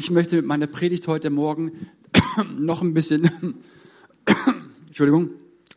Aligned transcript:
Ich 0.00 0.10
möchte 0.10 0.36
mit 0.36 0.46
meiner 0.46 0.66
Predigt 0.66 1.06
heute 1.08 1.28
Morgen 1.28 1.72
noch 2.58 2.80
ein 2.80 2.94
bisschen, 2.94 3.30
Entschuldigung, 4.88 5.28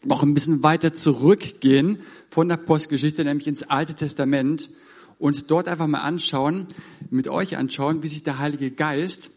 noch 0.02 0.24
ein 0.24 0.34
bisschen 0.34 0.64
weiter 0.64 0.94
zurückgehen 0.94 1.98
von 2.30 2.48
der 2.48 2.56
Postgeschichte, 2.56 3.26
nämlich 3.26 3.48
ins 3.48 3.64
Alte 3.64 3.96
Testament 3.96 4.70
und 5.20 5.52
dort 5.52 5.68
einfach 5.68 5.88
mal 5.88 6.00
anschauen, 6.00 6.68
mit 7.10 7.28
euch 7.28 7.58
anschauen, 7.58 8.02
wie 8.02 8.08
sich 8.08 8.24
der 8.24 8.40
Heilige 8.40 8.72
Geist 8.72 9.30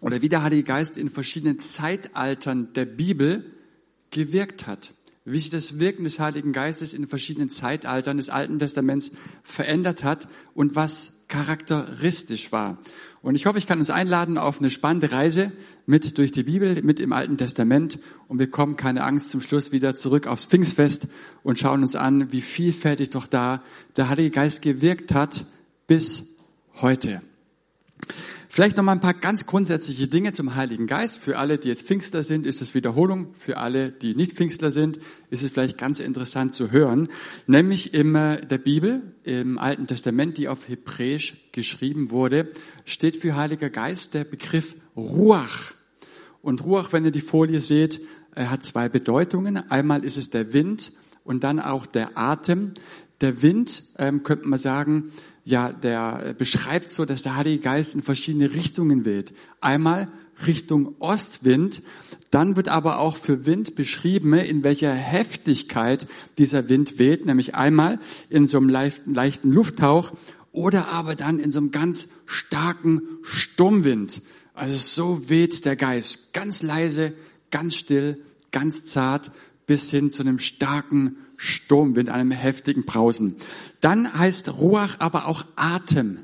oder 0.00 0.20
wie 0.22 0.28
der 0.28 0.42
Heilige 0.42 0.64
Geist 0.64 0.98
in 0.98 1.08
verschiedenen 1.08 1.60
Zeitaltern 1.60 2.72
der 2.72 2.86
Bibel 2.86 3.54
gewirkt 4.10 4.66
hat. 4.66 4.92
Wie 5.24 5.38
sich 5.38 5.50
das 5.50 5.78
Wirken 5.78 6.02
des 6.02 6.18
Heiligen 6.18 6.52
Geistes 6.52 6.94
in 6.94 7.06
verschiedenen 7.06 7.50
Zeitaltern 7.50 8.16
des 8.16 8.28
Alten 8.28 8.58
Testaments 8.58 9.12
verändert 9.44 10.02
hat 10.02 10.28
und 10.52 10.74
was 10.74 11.12
charakteristisch 11.28 12.52
war. 12.52 12.78
Und 13.26 13.34
ich 13.34 13.46
hoffe, 13.46 13.58
ich 13.58 13.66
kann 13.66 13.80
uns 13.80 13.90
einladen 13.90 14.38
auf 14.38 14.60
eine 14.60 14.70
spannende 14.70 15.10
Reise 15.10 15.50
mit 15.84 16.16
durch 16.16 16.30
die 16.30 16.44
Bibel, 16.44 16.80
mit 16.84 17.00
im 17.00 17.12
Alten 17.12 17.36
Testament. 17.36 17.98
Und 18.28 18.38
wir 18.38 18.48
kommen, 18.48 18.76
keine 18.76 19.02
Angst, 19.02 19.30
zum 19.30 19.42
Schluss 19.42 19.72
wieder 19.72 19.96
zurück 19.96 20.28
aufs 20.28 20.44
Pfingstfest 20.44 21.08
und 21.42 21.58
schauen 21.58 21.82
uns 21.82 21.96
an, 21.96 22.30
wie 22.30 22.40
vielfältig 22.40 23.10
doch 23.10 23.26
da 23.26 23.64
der 23.96 24.10
Heilige 24.10 24.30
Geist 24.30 24.62
gewirkt 24.62 25.12
hat 25.12 25.44
bis 25.88 26.36
heute. 26.80 27.20
Vielleicht 28.56 28.78
noch 28.78 28.84
mal 28.84 28.92
ein 28.92 29.02
paar 29.02 29.12
ganz 29.12 29.44
grundsätzliche 29.44 30.06
Dinge 30.06 30.32
zum 30.32 30.54
Heiligen 30.54 30.86
Geist. 30.86 31.18
Für 31.18 31.36
alle, 31.36 31.58
die 31.58 31.68
jetzt 31.68 31.86
Pfingstler 31.86 32.22
sind, 32.22 32.46
ist 32.46 32.62
es 32.62 32.74
Wiederholung. 32.74 33.34
Für 33.34 33.58
alle, 33.58 33.90
die 33.90 34.14
nicht 34.14 34.32
Pfingstler 34.32 34.70
sind, 34.70 34.98
ist 35.28 35.42
es 35.42 35.50
vielleicht 35.50 35.76
ganz 35.76 36.00
interessant 36.00 36.54
zu 36.54 36.70
hören. 36.70 37.08
Nämlich 37.46 37.92
in 37.92 38.14
der 38.14 38.56
Bibel, 38.56 39.02
im 39.24 39.58
Alten 39.58 39.86
Testament, 39.86 40.38
die 40.38 40.48
auf 40.48 40.70
Hebräisch 40.70 41.36
geschrieben 41.52 42.10
wurde, 42.10 42.48
steht 42.86 43.16
für 43.16 43.36
Heiliger 43.36 43.68
Geist 43.68 44.14
der 44.14 44.24
Begriff 44.24 44.76
Ruach. 44.96 45.74
Und 46.40 46.64
Ruach, 46.64 46.92
wenn 46.92 47.04
ihr 47.04 47.10
die 47.10 47.20
Folie 47.20 47.60
seht, 47.60 48.00
hat 48.34 48.62
zwei 48.62 48.88
Bedeutungen. 48.88 49.70
Einmal 49.70 50.04
ist 50.04 50.16
es 50.16 50.30
der 50.30 50.54
Wind 50.54 50.92
und 51.24 51.44
dann 51.44 51.60
auch 51.60 51.84
der 51.84 52.16
Atem. 52.16 52.72
Der 53.20 53.42
Wind, 53.42 53.82
ähm, 53.98 54.22
könnte 54.22 54.46
man 54.46 54.58
sagen, 54.58 55.10
ja, 55.44 55.72
der 55.72 56.34
beschreibt 56.36 56.90
so, 56.90 57.04
dass 57.04 57.22
der 57.22 57.36
Heilige 57.36 57.62
Geist 57.62 57.94
in 57.94 58.02
verschiedene 58.02 58.52
Richtungen 58.52 59.04
weht. 59.04 59.32
Einmal 59.60 60.08
Richtung 60.46 60.96
Ostwind, 60.98 61.82
dann 62.30 62.56
wird 62.56 62.68
aber 62.68 62.98
auch 62.98 63.16
für 63.16 63.46
Wind 63.46 63.74
beschrieben, 63.74 64.34
in 64.34 64.64
welcher 64.64 64.92
Heftigkeit 64.92 66.06
dieser 66.36 66.68
Wind 66.68 66.98
weht, 66.98 67.24
nämlich 67.24 67.54
einmal 67.54 67.98
in 68.28 68.46
so 68.46 68.58
einem 68.58 68.68
leichten 68.68 69.50
Lufthauch 69.50 70.12
oder 70.56 70.88
aber 70.88 71.14
dann 71.14 71.38
in 71.38 71.52
so 71.52 71.58
einem 71.58 71.70
ganz 71.70 72.08
starken 72.24 73.02
Sturmwind. 73.22 74.22
Also 74.54 74.76
so 74.76 75.28
weht 75.28 75.66
der 75.66 75.76
Geist, 75.76 76.32
ganz 76.32 76.62
leise, 76.62 77.12
ganz 77.50 77.74
still, 77.74 78.22
ganz 78.52 78.86
zart, 78.86 79.32
bis 79.66 79.90
hin 79.90 80.10
zu 80.10 80.22
einem 80.22 80.38
starken 80.38 81.18
Sturmwind, 81.36 82.08
einem 82.08 82.30
heftigen 82.30 82.86
Brausen. 82.86 83.36
Dann 83.82 84.18
heißt 84.18 84.54
Ruach 84.56 84.98
aber 84.98 85.26
auch 85.26 85.44
Atem, 85.56 86.20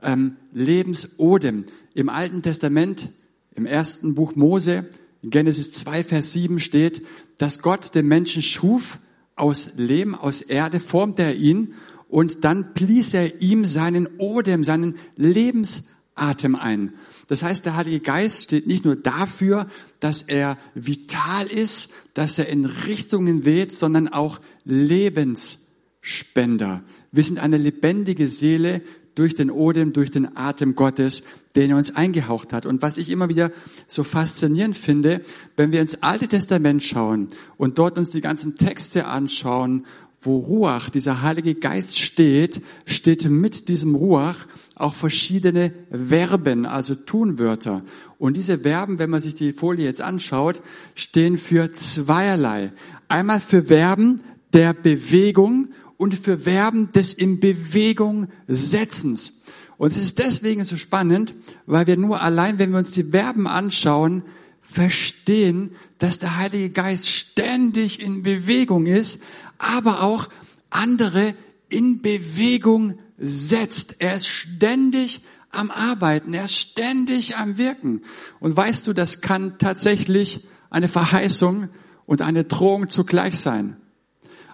ähm, 0.00 0.36
Lebensodem. 0.52 1.64
Im 1.92 2.08
Alten 2.08 2.42
Testament, 2.42 3.10
im 3.56 3.66
ersten 3.66 4.14
Buch 4.14 4.36
Mose, 4.36 4.88
in 5.22 5.30
Genesis 5.30 5.72
2, 5.72 6.04
Vers 6.04 6.32
7 6.34 6.60
steht, 6.60 7.04
dass 7.38 7.58
Gott 7.58 7.96
den 7.96 8.06
Menschen 8.06 8.42
schuf 8.42 9.00
aus 9.34 9.70
Lehm, 9.76 10.14
aus 10.14 10.40
Erde, 10.40 10.78
formte 10.78 11.22
er 11.22 11.34
ihn 11.34 11.74
und 12.10 12.44
dann 12.44 12.74
blies 12.74 13.14
er 13.14 13.40
ihm 13.40 13.64
seinen 13.64 14.06
Odem, 14.18 14.64
seinen 14.64 14.96
Lebensatem 15.16 16.56
ein. 16.56 16.92
Das 17.28 17.44
heißt, 17.44 17.64
der 17.64 17.76
Heilige 17.76 18.00
Geist 18.00 18.42
steht 18.44 18.66
nicht 18.66 18.84
nur 18.84 18.96
dafür, 18.96 19.68
dass 20.00 20.20
er 20.22 20.58
vital 20.74 21.46
ist, 21.46 21.92
dass 22.14 22.36
er 22.38 22.48
in 22.48 22.64
Richtungen 22.64 23.44
weht, 23.44 23.72
sondern 23.72 24.08
auch 24.08 24.40
Lebensspender. 24.64 26.82
Wir 27.12 27.22
sind 27.22 27.38
eine 27.38 27.58
lebendige 27.58 28.28
Seele 28.28 28.82
durch 29.14 29.36
den 29.36 29.50
Odem, 29.50 29.92
durch 29.92 30.10
den 30.10 30.36
Atem 30.36 30.74
Gottes, 30.74 31.22
den 31.54 31.70
er 31.70 31.76
uns 31.76 31.94
eingehaucht 31.94 32.52
hat. 32.52 32.66
Und 32.66 32.82
was 32.82 32.96
ich 32.96 33.08
immer 33.10 33.28
wieder 33.28 33.52
so 33.86 34.02
faszinierend 34.02 34.76
finde, 34.76 35.22
wenn 35.56 35.70
wir 35.72 35.80
ins 35.80 36.02
Alte 36.02 36.26
Testament 36.26 36.82
schauen 36.82 37.28
und 37.56 37.78
dort 37.78 37.96
uns 37.98 38.10
die 38.10 38.20
ganzen 38.20 38.56
Texte 38.56 39.06
anschauen, 39.06 39.86
wo 40.20 40.38
Ruach, 40.38 40.90
dieser 40.90 41.22
Heilige 41.22 41.54
Geist 41.54 41.98
steht, 41.98 42.60
steht 42.84 43.28
mit 43.28 43.68
diesem 43.68 43.94
Ruach 43.94 44.46
auch 44.76 44.94
verschiedene 44.94 45.72
Verben, 45.90 46.66
also 46.66 46.94
Tunwörter. 46.94 47.82
Und 48.18 48.36
diese 48.36 48.58
Verben, 48.58 48.98
wenn 48.98 49.10
man 49.10 49.22
sich 49.22 49.34
die 49.34 49.52
Folie 49.52 49.84
jetzt 49.84 50.02
anschaut, 50.02 50.60
stehen 50.94 51.38
für 51.38 51.72
zweierlei. 51.72 52.72
Einmal 53.08 53.40
für 53.40 53.64
Verben 53.64 54.22
der 54.52 54.74
Bewegung 54.74 55.68
und 55.96 56.14
für 56.14 56.40
Verben 56.40 56.92
des 56.92 57.14
in 57.14 57.40
Bewegung 57.40 58.28
Setzens. 58.46 59.40
Und 59.78 59.92
es 59.92 60.02
ist 60.02 60.18
deswegen 60.18 60.64
so 60.66 60.76
spannend, 60.76 61.34
weil 61.64 61.86
wir 61.86 61.96
nur 61.96 62.20
allein, 62.20 62.58
wenn 62.58 62.72
wir 62.72 62.78
uns 62.78 62.90
die 62.90 63.04
Verben 63.04 63.46
anschauen, 63.46 64.22
verstehen, 64.60 65.70
dass 65.98 66.18
der 66.18 66.36
Heilige 66.36 66.70
Geist 66.70 67.08
ständig 67.08 68.00
in 68.00 68.22
Bewegung 68.22 68.86
ist, 68.86 69.22
aber 69.60 70.02
auch 70.02 70.28
andere 70.70 71.34
in 71.68 72.02
Bewegung 72.02 72.98
setzt. 73.18 73.96
Er 73.98 74.14
ist 74.14 74.26
ständig 74.26 75.22
am 75.50 75.70
Arbeiten, 75.70 76.34
er 76.34 76.44
ist 76.44 76.56
ständig 76.56 77.36
am 77.36 77.58
Wirken. 77.58 78.02
Und 78.40 78.56
weißt 78.56 78.86
du, 78.86 78.92
das 78.92 79.20
kann 79.20 79.58
tatsächlich 79.58 80.46
eine 80.70 80.88
Verheißung 80.88 81.68
und 82.06 82.22
eine 82.22 82.44
Drohung 82.44 82.88
zugleich 82.88 83.38
sein. 83.38 83.76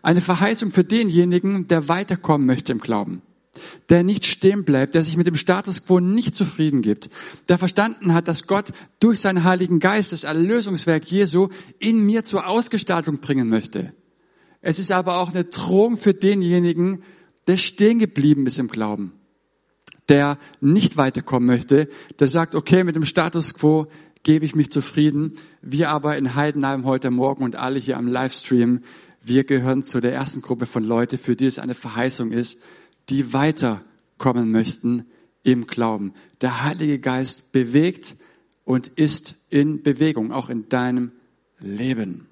Eine 0.03 0.21
Verheißung 0.21 0.73
für 0.73 0.85
denjenigen, 0.85 1.69
der 1.69 1.89
weiterkommen 1.89 2.47
möchte 2.47 2.73
im 2.73 2.79
Glauben, 2.79 3.23
der 3.89 4.03
nicht 4.03 4.25
stehen 4.25 4.65
bleibt, 4.65 4.95
der 4.95 5.03
sich 5.03 5.17
mit 5.17 5.27
dem 5.27 5.37
Status 5.37 5.85
quo 5.85 6.01
nicht 6.01 6.35
zufrieden 6.35 6.81
gibt, 6.81 7.11
der 7.49 7.59
verstanden 7.59 8.15
hat, 8.15 8.29
dass 8.29 8.47
Gott 8.47 8.73
durch 9.01 9.21
seinen 9.21 9.45
Heiligen 9.45 9.81
Geist 9.81 10.13
das 10.13 10.25
Erlösungswerk 10.25 11.05
Jesu 11.07 11.49
in 11.79 12.05
mir 12.05 12.25
zur 12.25 12.47
Ausgestaltung 12.47 13.19
bringen 13.19 13.49
möchte. 13.49 13.93
Es 14.67 14.81
ist 14.81 14.91
aber 14.91 15.21
auch 15.21 15.31
eine 15.31 15.45
Drohung 15.45 15.97
für 15.97 16.13
denjenigen, 16.13 17.05
der 17.47 17.57
stehen 17.57 18.01
geblieben 18.01 18.49
ist 18.49 18.59
im 18.59 18.67
Glauben, 18.67 19.13
der 20.09 20.39
nicht 20.61 20.97
weiterkommen 20.97 21.47
möchte, 21.47 21.89
der 22.19 22.27
sagt, 22.27 22.57
okay, 22.57 22.83
mit 22.83 22.97
dem 22.97 23.05
Status 23.05 23.55
quo 23.55 23.87
gebe 24.25 24.45
ich 24.45 24.57
mich 24.57 24.73
zufrieden. 24.73 25.35
Wir 25.63 25.91
aber 25.91 26.19
in 26.19 26.35
Heidenheim 26.35 26.85
heute 26.85 27.13
Morgen 27.13 27.45
und 27.45 27.55
alle 27.55 27.79
hier 27.79 27.97
am 27.97 28.09
Livestream, 28.09 28.81
wir 29.23 29.45
gehören 29.45 29.85
zu 29.85 30.01
der 30.01 30.13
ersten 30.13 30.43
Gruppe 30.43 30.67
von 30.67 30.83
Leuten, 30.83 31.17
für 31.17 31.37
die 31.37 31.47
es 31.47 31.61
eine 31.61 31.77
Verheißung 31.77 32.33
ist, 32.33 32.59
die 33.09 33.33
weiterkommen 33.33 34.51
möchten 34.51 35.07
im 35.45 35.69
Glauben. 35.69 36.13
Der 36.41 36.65
Heilige 36.65 36.99
Geist 36.99 37.53
bewegt 37.53 38.17
und 38.65 38.89
ist 38.89 39.37
in 39.49 39.85
Bewegung, 39.85 40.33
auch 40.33 40.49
in 40.49 40.69
deinem 40.69 41.13
Leben. 41.61 42.27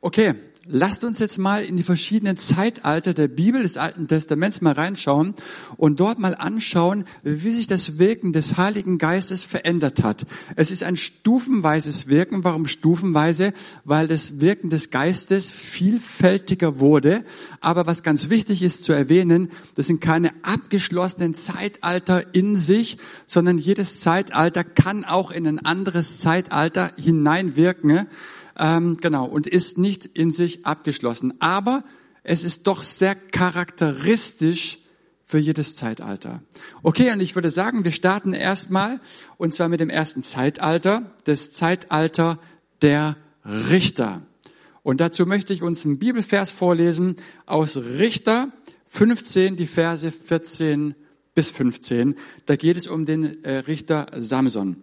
Okay, 0.00 0.34
lasst 0.68 1.04
uns 1.04 1.18
jetzt 1.18 1.38
mal 1.38 1.62
in 1.64 1.76
die 1.76 1.82
verschiedenen 1.82 2.36
Zeitalter 2.36 3.14
der 3.14 3.28
Bibel 3.28 3.62
des 3.62 3.76
Alten 3.76 4.08
Testaments 4.08 4.60
mal 4.60 4.72
reinschauen 4.72 5.34
und 5.76 6.00
dort 6.00 6.18
mal 6.18 6.34
anschauen, 6.34 7.04
wie 7.22 7.50
sich 7.50 7.66
das 7.66 7.98
Wirken 7.98 8.32
des 8.32 8.56
Heiligen 8.56 8.98
Geistes 8.98 9.44
verändert 9.44 10.02
hat. 10.02 10.26
Es 10.56 10.70
ist 10.70 10.82
ein 10.82 10.96
stufenweises 10.96 12.08
Wirken. 12.08 12.44
Warum 12.44 12.66
stufenweise? 12.66 13.52
Weil 13.84 14.08
das 14.08 14.40
Wirken 14.40 14.70
des 14.70 14.90
Geistes 14.90 15.50
vielfältiger 15.50 16.80
wurde. 16.80 17.24
Aber 17.60 17.86
was 17.86 18.02
ganz 18.02 18.28
wichtig 18.28 18.62
ist 18.62 18.84
zu 18.84 18.92
erwähnen, 18.92 19.50
das 19.74 19.86
sind 19.86 20.00
keine 20.00 20.32
abgeschlossenen 20.42 21.34
Zeitalter 21.34 22.34
in 22.34 22.56
sich, 22.56 22.98
sondern 23.26 23.58
jedes 23.58 24.00
Zeitalter 24.00 24.64
kann 24.64 25.04
auch 25.04 25.30
in 25.30 25.46
ein 25.46 25.64
anderes 25.64 26.18
Zeitalter 26.18 26.92
hineinwirken. 26.96 28.06
Ähm, 28.58 28.96
genau, 29.00 29.26
und 29.26 29.46
ist 29.46 29.78
nicht 29.78 30.06
in 30.06 30.32
sich 30.32 30.64
abgeschlossen. 30.66 31.34
Aber 31.40 31.84
es 32.22 32.44
ist 32.44 32.66
doch 32.66 32.82
sehr 32.82 33.14
charakteristisch 33.14 34.78
für 35.24 35.38
jedes 35.38 35.74
Zeitalter. 35.74 36.42
Okay, 36.82 37.12
und 37.12 37.20
ich 37.20 37.34
würde 37.34 37.50
sagen, 37.50 37.84
wir 37.84 37.92
starten 37.92 38.32
erstmal, 38.32 39.00
und 39.38 39.54
zwar 39.54 39.68
mit 39.68 39.80
dem 39.80 39.90
ersten 39.90 40.22
Zeitalter, 40.22 41.14
das 41.24 41.50
Zeitalter 41.50 42.38
der 42.80 43.16
Richter. 43.44 44.22
Und 44.82 45.00
dazu 45.00 45.26
möchte 45.26 45.52
ich 45.52 45.62
uns 45.62 45.84
einen 45.84 45.98
Bibelvers 45.98 46.52
vorlesen 46.52 47.16
aus 47.44 47.76
Richter 47.76 48.52
15, 48.86 49.56
die 49.56 49.66
Verse 49.66 50.10
14 50.12 50.94
bis 51.34 51.50
15. 51.50 52.14
Da 52.46 52.56
geht 52.56 52.76
es 52.76 52.86
um 52.86 53.04
den 53.04 53.42
äh, 53.44 53.58
Richter 53.58 54.06
Samson. 54.16 54.82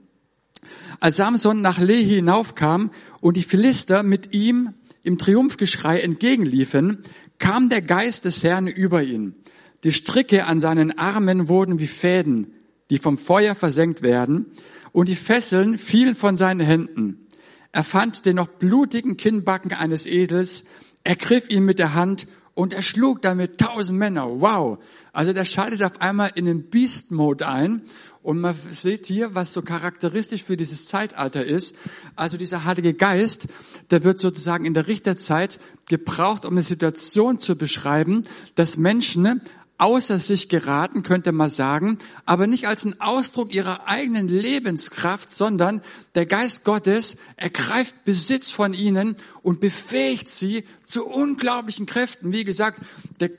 Als 1.04 1.18
Samson 1.18 1.60
nach 1.60 1.80
Lehi 1.80 2.16
hinaufkam 2.16 2.90
und 3.20 3.36
die 3.36 3.42
Philister 3.42 4.04
mit 4.04 4.34
ihm 4.34 4.74
im 5.04 5.18
Triumphgeschrei 5.18 6.00
entgegenliefen, 6.00 7.00
kam 7.40 7.68
der 7.68 7.82
Geist 7.82 8.24
des 8.24 8.42
Herrn 8.42 8.68
über 8.68 9.04
ihn. 9.04 9.36
Die 9.84 9.92
Stricke 9.92 10.46
an 10.46 10.62
seinen 10.62 10.98
Armen 10.98 11.50
wurden 11.50 11.78
wie 11.80 11.88
Fäden, 11.88 12.54
die 12.90 13.00
vom 13.00 13.18
Feuer 13.18 13.54
versenkt 13.54 14.02
werden, 14.02 14.46
und 14.94 15.10
die 15.10 15.18
Fesseln 15.18 15.78
fielen 15.78 16.16
von 16.16 16.38
seinen 16.38 16.62
Händen. 16.62 17.28
Er 17.74 17.84
fand 17.84 18.26
den 18.26 18.38
noch 18.38 18.48
blutigen 18.48 19.18
Kinnbacken 19.18 19.74
eines 19.74 20.06
Edels, 20.06 20.64
ergriff 21.04 21.50
ihn 21.50 21.66
mit 21.66 21.80
der 21.80 21.96
Hand 21.96 22.28
und 22.56 22.74
erschlug 22.74 23.22
damit 23.22 23.58
tausend 23.58 23.98
Männer. 23.98 24.28
Wow. 24.28 24.80
Also 25.12 25.34
der 25.34 25.46
schaltet 25.46 25.84
auf 25.84 26.02
einmal 26.02 26.32
in 26.36 26.46
den 26.46 26.70
Beast-Mode 26.70 27.48
ein. 27.48 27.82
Und 28.22 28.40
man 28.40 28.56
sieht 28.72 29.06
hier, 29.06 29.36
was 29.36 29.52
so 29.52 29.62
charakteristisch 29.62 30.44
für 30.44 30.56
dieses 30.56 30.88
Zeitalter 30.88 31.44
ist. 31.44 31.76
Also 32.16 32.38
dieser 32.38 32.64
Heilige 32.64 32.94
Geist, 32.94 33.48
der 33.92 34.06
wird 34.06 34.18
sozusagen 34.18 34.66
in 34.66 34.74
der 34.74 34.88
Richterzeit 34.88 35.60
gebraucht, 35.88 36.46
um 36.46 36.54
eine 36.54 36.64
Situation 36.64 37.38
zu 37.38 37.58
beschreiben, 37.58 38.24
dass 38.56 38.78
Menschen 38.78 39.42
außer 39.78 40.20
sich 40.20 40.50
geraten, 40.50 41.04
könnte 41.04 41.32
man 41.32 41.50
sagen, 41.50 41.98
aber 42.26 42.48
nicht 42.48 42.68
als 42.68 42.86
ein 42.86 43.02
Ausdruck 43.02 43.54
ihrer 43.54 43.88
eigenen 43.88 44.28
Lebenskraft, 44.28 45.32
sondern 45.32 45.82
der 46.16 46.26
Geist 46.26 46.64
Gottes 46.64 47.18
ergreift 47.36 48.06
Besitz 48.06 48.50
von 48.50 48.74
ihnen 48.74 49.16
und 49.42 49.60
befähigt 49.60 50.30
sie 50.30 50.64
zu 50.86 51.06
unglaublichen 51.06 51.86
Kräften. 51.86 52.32
Wie 52.32 52.44
gesagt, 52.44 52.82
der 53.20 53.32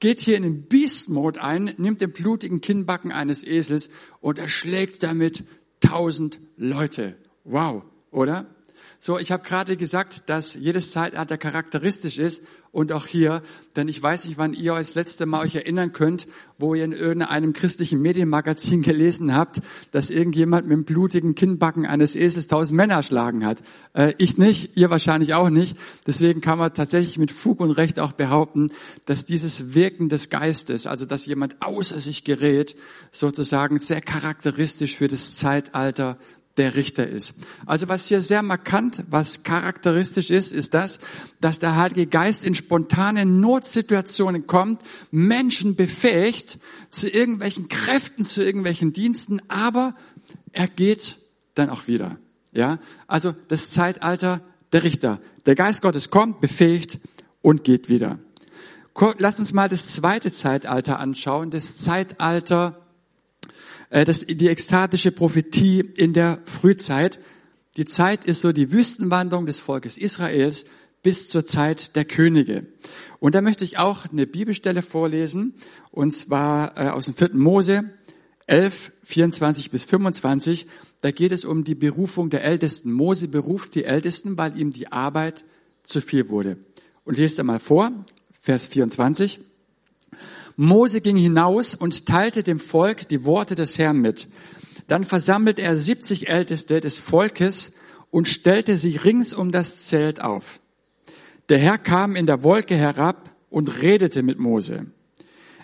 geht 0.00 0.20
hier 0.20 0.36
in 0.36 0.42
den 0.42 0.62
Beast-Mode 0.62 1.42
ein, 1.42 1.72
nimmt 1.78 2.00
den 2.00 2.12
blutigen 2.12 2.60
Kinnbacken 2.60 3.12
eines 3.12 3.44
Esels 3.44 3.90
und 4.20 4.38
erschlägt 4.38 5.02
damit 5.02 5.44
tausend 5.80 6.40
Leute. 6.56 7.16
Wow, 7.44 7.82
oder? 8.10 8.46
So, 9.00 9.16
ich 9.16 9.30
habe 9.30 9.44
gerade 9.44 9.76
gesagt, 9.76 10.24
dass 10.28 10.54
jedes 10.54 10.90
Zeitalter 10.90 11.38
charakteristisch 11.38 12.18
ist 12.18 12.42
und 12.72 12.92
auch 12.92 13.06
hier, 13.06 13.42
denn 13.76 13.86
ich 13.86 14.02
weiß 14.02 14.26
nicht, 14.26 14.38
wann 14.38 14.54
ihr 14.54 14.74
euch 14.74 14.88
das 14.88 14.94
letzte 14.96 15.24
Mal 15.24 15.44
euch 15.44 15.54
erinnern 15.54 15.92
könnt, 15.92 16.26
wo 16.58 16.74
ihr 16.74 16.84
in 16.84 16.92
irgendeinem 16.92 17.52
christlichen 17.52 18.02
Medienmagazin 18.02 18.82
gelesen 18.82 19.36
habt, 19.36 19.60
dass 19.92 20.10
irgendjemand 20.10 20.66
mit 20.66 20.76
dem 20.76 20.84
blutigen 20.84 21.36
Kinnbacken 21.36 21.86
eines 21.86 22.16
Esels 22.16 22.48
tausend 22.48 22.76
Männer 22.76 22.94
erschlagen 22.94 23.46
hat. 23.46 23.62
Äh, 23.94 24.14
ich 24.18 24.36
nicht, 24.36 24.76
ihr 24.76 24.90
wahrscheinlich 24.90 25.34
auch 25.34 25.48
nicht. 25.48 25.76
Deswegen 26.06 26.40
kann 26.40 26.58
man 26.58 26.74
tatsächlich 26.74 27.18
mit 27.18 27.30
Fug 27.30 27.60
und 27.60 27.70
Recht 27.70 28.00
auch 28.00 28.12
behaupten, 28.12 28.72
dass 29.06 29.24
dieses 29.24 29.74
Wirken 29.74 30.08
des 30.08 30.28
Geistes, 30.28 30.88
also 30.88 31.06
dass 31.06 31.24
jemand 31.24 31.62
außer 31.62 32.00
sich 32.00 32.24
gerät, 32.24 32.74
sozusagen 33.12 33.78
sehr 33.78 34.00
charakteristisch 34.00 34.96
für 34.96 35.06
das 35.06 35.36
Zeitalter 35.36 36.18
der 36.58 36.74
Richter 36.74 37.06
ist. 37.06 37.34
Also 37.64 37.88
was 37.88 38.08
hier 38.08 38.20
sehr 38.20 38.42
markant, 38.42 39.04
was 39.08 39.42
charakteristisch 39.42 40.30
ist, 40.30 40.52
ist 40.52 40.74
das, 40.74 40.98
dass 41.40 41.58
der 41.58 41.76
Heilige 41.76 42.06
Geist 42.06 42.44
in 42.44 42.54
spontanen 42.54 43.40
Notsituationen 43.40 44.46
kommt, 44.46 44.82
Menschen 45.10 45.76
befähigt 45.76 46.58
zu 46.90 47.08
irgendwelchen 47.08 47.68
Kräften, 47.68 48.24
zu 48.24 48.44
irgendwelchen 48.44 48.92
Diensten, 48.92 49.40
aber 49.48 49.94
er 50.52 50.68
geht 50.68 51.18
dann 51.54 51.70
auch 51.70 51.86
wieder. 51.86 52.18
Ja, 52.52 52.78
also 53.06 53.34
das 53.48 53.70
Zeitalter 53.70 54.40
der 54.72 54.82
Richter. 54.82 55.20
Der 55.46 55.54
Geist 55.54 55.82
Gottes 55.82 56.10
kommt, 56.10 56.40
befähigt 56.40 56.98
und 57.40 57.64
geht 57.64 57.88
wieder. 57.88 58.18
Lass 59.18 59.38
uns 59.38 59.52
mal 59.52 59.68
das 59.68 59.86
zweite 59.88 60.32
Zeitalter 60.32 60.98
anschauen, 60.98 61.50
das 61.50 61.78
Zeitalter 61.78 62.87
das, 63.90 64.20
die 64.26 64.48
ekstatische 64.48 65.12
Prophetie 65.12 65.80
in 65.80 66.12
der 66.12 66.40
Frühzeit. 66.44 67.20
Die 67.76 67.84
Zeit 67.84 68.24
ist 68.24 68.40
so 68.40 68.52
die 68.52 68.72
Wüstenwanderung 68.72 69.46
des 69.46 69.60
Volkes 69.60 69.98
Israels 69.98 70.64
bis 71.02 71.28
zur 71.28 71.44
Zeit 71.44 71.96
der 71.96 72.04
Könige. 72.04 72.66
Und 73.20 73.34
da 73.34 73.40
möchte 73.40 73.64
ich 73.64 73.78
auch 73.78 74.06
eine 74.10 74.26
Bibelstelle 74.26 74.82
vorlesen, 74.82 75.54
und 75.90 76.12
zwar 76.12 76.76
äh, 76.76 76.88
aus 76.88 77.06
dem 77.06 77.14
vierten 77.14 77.38
Mose 77.38 77.90
11, 78.46 78.92
24 79.04 79.70
bis 79.70 79.84
25. 79.84 80.66
Da 81.00 81.10
geht 81.10 81.32
es 81.32 81.44
um 81.44 81.64
die 81.64 81.74
Berufung 81.74 82.30
der 82.30 82.44
Ältesten. 82.44 82.92
Mose 82.92 83.28
beruft 83.28 83.74
die 83.74 83.84
Ältesten, 83.84 84.38
weil 84.38 84.58
ihm 84.58 84.70
die 84.70 84.90
Arbeit 84.90 85.44
zu 85.82 86.00
viel 86.00 86.28
wurde. 86.28 86.58
Und 87.04 87.18
lest 87.18 87.38
einmal 87.38 87.60
vor, 87.60 87.92
Vers 88.40 88.66
24. 88.66 89.40
Mose 90.60 91.00
ging 91.00 91.16
hinaus 91.16 91.76
und 91.76 92.06
teilte 92.06 92.42
dem 92.42 92.58
Volk 92.58 93.08
die 93.08 93.24
Worte 93.24 93.54
des 93.54 93.78
Herrn 93.78 93.98
mit. 93.98 94.26
Dann 94.88 95.04
versammelte 95.04 95.62
er 95.62 95.76
70 95.76 96.28
Älteste 96.28 96.80
des 96.80 96.98
Volkes 96.98 97.74
und 98.10 98.26
stellte 98.26 98.76
sie 98.76 98.96
rings 98.96 99.32
um 99.32 99.52
das 99.52 99.86
Zelt 99.86 100.20
auf. 100.20 100.58
Der 101.48 101.58
Herr 101.58 101.78
kam 101.78 102.16
in 102.16 102.26
der 102.26 102.42
Wolke 102.42 102.74
herab 102.74 103.30
und 103.50 103.82
redete 103.82 104.24
mit 104.24 104.40
Mose. 104.40 104.86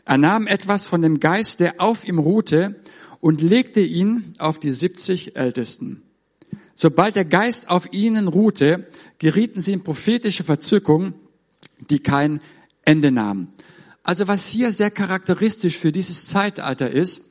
Er 0.05 0.17
nahm 0.17 0.46
etwas 0.46 0.87
von 0.87 1.02
dem 1.02 1.19
Geist, 1.19 1.58
der 1.58 1.81
auf 1.81 2.06
ihm 2.06 2.20
ruhte, 2.20 2.81
und 3.19 3.43
legte 3.43 3.81
ihn 3.81 4.35
auf 4.38 4.61
die 4.61 4.70
70 4.70 5.35
Ältesten. 5.35 6.02
Sobald 6.75 7.17
der 7.17 7.25
Geist 7.25 7.69
auf 7.69 7.93
ihnen 7.93 8.29
ruhte, 8.29 8.87
gerieten 9.19 9.61
sie 9.61 9.73
in 9.73 9.82
prophetische 9.82 10.44
Verzückung, 10.44 11.14
die 11.91 11.99
kein 11.99 12.41
Ende 12.85 13.11
nahmen. 13.11 13.55
Also 14.05 14.29
was 14.29 14.47
hier 14.47 14.73
sehr 14.73 14.91
charakteristisch 14.91 15.79
für 15.79 15.91
dieses 15.91 16.27
Zeitalter 16.27 16.91
ist, 16.91 17.23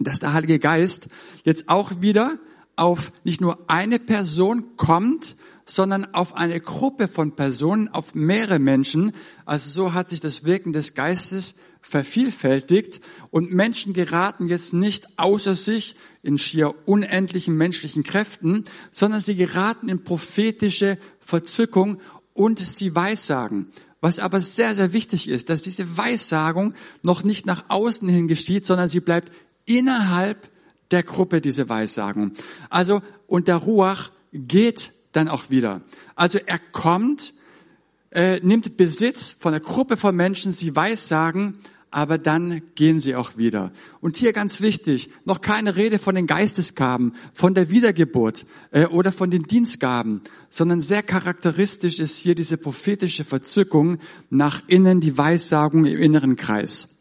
dass 0.00 0.18
der 0.18 0.32
Heilige 0.32 0.58
Geist 0.58 1.08
jetzt 1.44 1.68
auch 1.68 2.00
wieder 2.00 2.38
auf 2.76 3.12
nicht 3.24 3.40
nur 3.40 3.70
eine 3.70 3.98
Person 4.00 4.76
kommt, 4.76 5.36
sondern 5.64 6.14
auf 6.14 6.34
eine 6.34 6.60
Gruppe 6.60 7.06
von 7.08 7.36
Personen, 7.36 7.88
auf 7.88 8.14
mehrere 8.14 8.58
Menschen. 8.58 9.12
Also 9.44 9.70
so 9.70 9.94
hat 9.94 10.08
sich 10.08 10.20
das 10.20 10.44
Wirken 10.44 10.72
des 10.72 10.94
Geistes 10.94 11.56
vervielfältigt 11.82 13.00
und 13.30 13.52
Menschen 13.52 13.92
geraten 13.92 14.48
jetzt 14.48 14.72
nicht 14.72 15.18
außer 15.18 15.54
sich 15.54 15.94
in 16.22 16.36
schier 16.36 16.74
unendlichen 16.86 17.56
menschlichen 17.56 18.02
Kräften, 18.02 18.64
sondern 18.90 19.20
sie 19.20 19.36
geraten 19.36 19.88
in 19.88 20.02
prophetische 20.02 20.98
Verzückung 21.20 22.00
und 22.34 22.58
sie 22.58 22.94
weissagen. 22.94 23.70
Was 24.00 24.20
aber 24.20 24.40
sehr, 24.40 24.74
sehr 24.74 24.92
wichtig 24.92 25.28
ist, 25.28 25.50
dass 25.50 25.62
diese 25.62 25.96
Weissagung 25.96 26.74
noch 27.02 27.24
nicht 27.24 27.46
nach 27.46 27.64
außen 27.68 28.08
hin 28.08 28.28
geschieht, 28.28 28.64
sondern 28.64 28.88
sie 28.88 29.00
bleibt 29.00 29.32
innerhalb 29.64 30.48
der 30.90 31.02
Gruppe, 31.02 31.40
diese 31.40 31.68
Weissagung. 31.68 32.32
Also, 32.70 33.02
und 33.26 33.48
der 33.48 33.56
Ruach 33.56 34.10
geht 34.32 34.92
dann 35.12 35.28
auch 35.28 35.50
wieder. 35.50 35.82
Also 36.14 36.38
er 36.44 36.58
kommt, 36.58 37.34
äh, 38.10 38.40
nimmt 38.40 38.76
Besitz 38.76 39.32
von 39.38 39.52
einer 39.52 39.62
Gruppe 39.62 39.96
von 39.96 40.14
Menschen, 40.14 40.52
sie 40.52 40.74
weissagen, 40.74 41.58
aber 41.90 42.18
dann 42.18 42.62
gehen 42.74 43.00
sie 43.00 43.14
auch 43.14 43.36
wieder. 43.36 43.72
Und 44.00 44.16
hier 44.16 44.32
ganz 44.32 44.60
wichtig, 44.60 45.10
noch 45.24 45.40
keine 45.40 45.76
Rede 45.76 45.98
von 45.98 46.14
den 46.14 46.26
Geistesgaben, 46.26 47.14
von 47.34 47.54
der 47.54 47.70
Wiedergeburt 47.70 48.46
äh, 48.70 48.86
oder 48.86 49.12
von 49.12 49.30
den 49.30 49.44
Dienstgaben, 49.44 50.22
sondern 50.50 50.80
sehr 50.80 51.02
charakteristisch 51.02 51.98
ist 51.98 52.18
hier 52.18 52.34
diese 52.34 52.58
prophetische 52.58 53.24
Verzückung 53.24 53.98
nach 54.30 54.62
innen, 54.66 55.00
die 55.00 55.16
Weissagung 55.16 55.84
im 55.86 55.98
inneren 55.98 56.36
Kreis. 56.36 56.98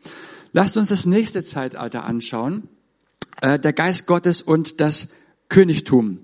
Lasst 0.53 0.77
uns 0.77 0.89
das 0.89 1.05
nächste 1.05 1.43
Zeitalter 1.43 2.05
anschauen, 2.05 2.69
äh, 3.41 3.59
der 3.59 3.73
Geist 3.73 4.07
Gottes 4.07 4.41
und 4.41 4.79
das 4.79 5.09
Königtum. 5.49 6.19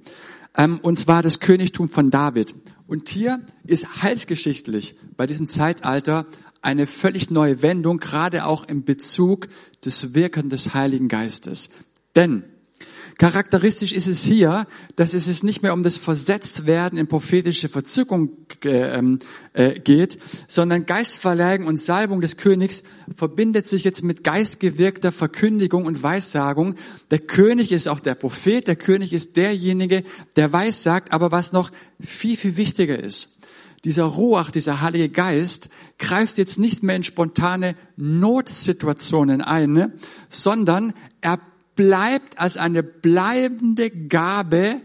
Ähm, 0.55 0.79
und 0.81 0.97
zwar 0.97 1.21
das 1.21 1.39
Königtum 1.39 1.89
von 1.89 2.11
David. 2.11 2.55
Und 2.87 3.09
hier 3.09 3.41
ist 3.65 4.03
heilsgeschichtlich 4.03 4.95
bei 5.17 5.25
diesem 5.25 5.47
Zeitalter 5.47 6.25
eine 6.63 6.87
völlig 6.87 7.29
neue 7.29 7.61
Wendung, 7.61 7.99
gerade 7.99 8.45
auch 8.45 8.63
im 8.67 8.83
Bezug 8.83 9.47
des 9.85 10.15
Wirken 10.15 10.49
des 10.49 10.73
Heiligen 10.73 11.09
Geistes. 11.09 11.69
Denn 12.15 12.43
charakteristisch 13.17 13.91
ist 13.91 14.07
es 14.07 14.23
hier, 14.23 14.65
dass 14.95 15.13
es 15.13 15.43
nicht 15.43 15.61
mehr 15.61 15.73
um 15.73 15.83
das 15.83 15.97
Versetztwerden 15.97 16.97
in 16.97 17.07
prophetische 17.07 17.67
Verzückung 17.67 18.29
äh, 18.63 19.01
äh, 19.53 19.79
geht, 19.79 20.17
sondern 20.47 20.85
Geistverleihung 20.85 21.67
und 21.67 21.77
Salbung 21.77 22.21
des 22.21 22.37
Königs 22.37 22.83
verbindet 23.13 23.67
sich 23.67 23.83
jetzt 23.83 24.03
mit 24.03 24.23
geistgewirkter 24.23 25.11
Verkündigung 25.11 25.85
und 25.85 26.01
Weissagung. 26.01 26.75
Der 27.11 27.19
König 27.19 27.73
ist 27.73 27.87
auch 27.89 27.99
der 27.99 28.15
Prophet, 28.15 28.67
der 28.67 28.77
König 28.77 29.11
ist 29.11 29.35
derjenige, 29.35 30.03
der 30.37 30.53
weissagt, 30.53 31.11
aber 31.11 31.31
was 31.31 31.51
noch 31.51 31.71
viel, 31.99 32.37
viel 32.37 32.55
wichtiger 32.55 32.97
ist, 32.97 33.32
dieser 33.83 34.05
Ruach, 34.05 34.51
dieser 34.51 34.81
Heilige 34.81 35.09
Geist 35.09 35.69
greift 35.97 36.37
jetzt 36.37 36.57
nicht 36.57 36.83
mehr 36.83 36.95
in 36.95 37.03
spontane 37.03 37.75
Notsituationen 37.97 39.41
ein, 39.41 39.93
sondern 40.29 40.93
er 41.21 41.39
bleibt 41.75 42.39
als 42.39 42.57
eine 42.57 42.83
bleibende 42.83 43.89
Gabe 43.89 44.81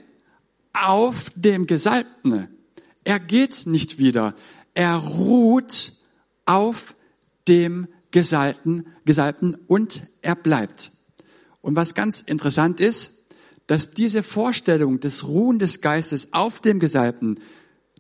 auf 0.73 1.31
dem 1.37 1.67
Gesalbten. 1.67 2.49
Er 3.05 3.21
geht 3.21 3.67
nicht 3.67 3.99
wieder. 3.99 4.35
Er 4.75 4.97
ruht 4.97 5.93
auf 6.45 6.95
dem 7.47 7.89
Gesalbten, 8.11 8.87
Gesalbten 9.05 9.57
und 9.67 10.03
er 10.23 10.35
bleibt. 10.35 10.93
Und 11.61 11.77
was 11.77 11.95
ganz 11.95 12.21
interessant 12.21 12.81
ist, 12.81 13.27
dass 13.67 13.93
diese 13.93 14.23
Vorstellung 14.23 14.99
des 14.99 15.27
Ruhen 15.27 15.59
des 15.59 15.81
Geistes 15.81 16.33
auf 16.33 16.61
dem 16.61 16.81
Gesalbten 16.81 17.39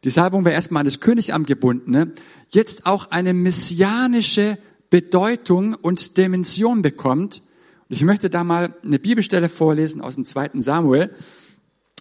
die 0.04 0.10
Salbung 0.10 0.44
war 0.44 0.52
erstmal 0.52 0.80
an 0.80 0.86
das 0.86 1.00
Königamt 1.00 1.46
gebunden, 1.46 1.90
ne? 1.90 2.12
jetzt 2.50 2.86
auch 2.86 3.10
eine 3.10 3.34
messianische 3.34 4.58
Bedeutung 4.90 5.74
und 5.74 6.16
Dimension 6.16 6.82
bekommt. 6.82 7.42
Und 7.88 7.96
ich 7.96 8.02
möchte 8.02 8.30
da 8.30 8.44
mal 8.44 8.74
eine 8.82 8.98
Bibelstelle 8.98 9.48
vorlesen 9.48 10.00
aus 10.00 10.14
dem 10.14 10.24
zweiten 10.24 10.62
Samuel. 10.62 11.14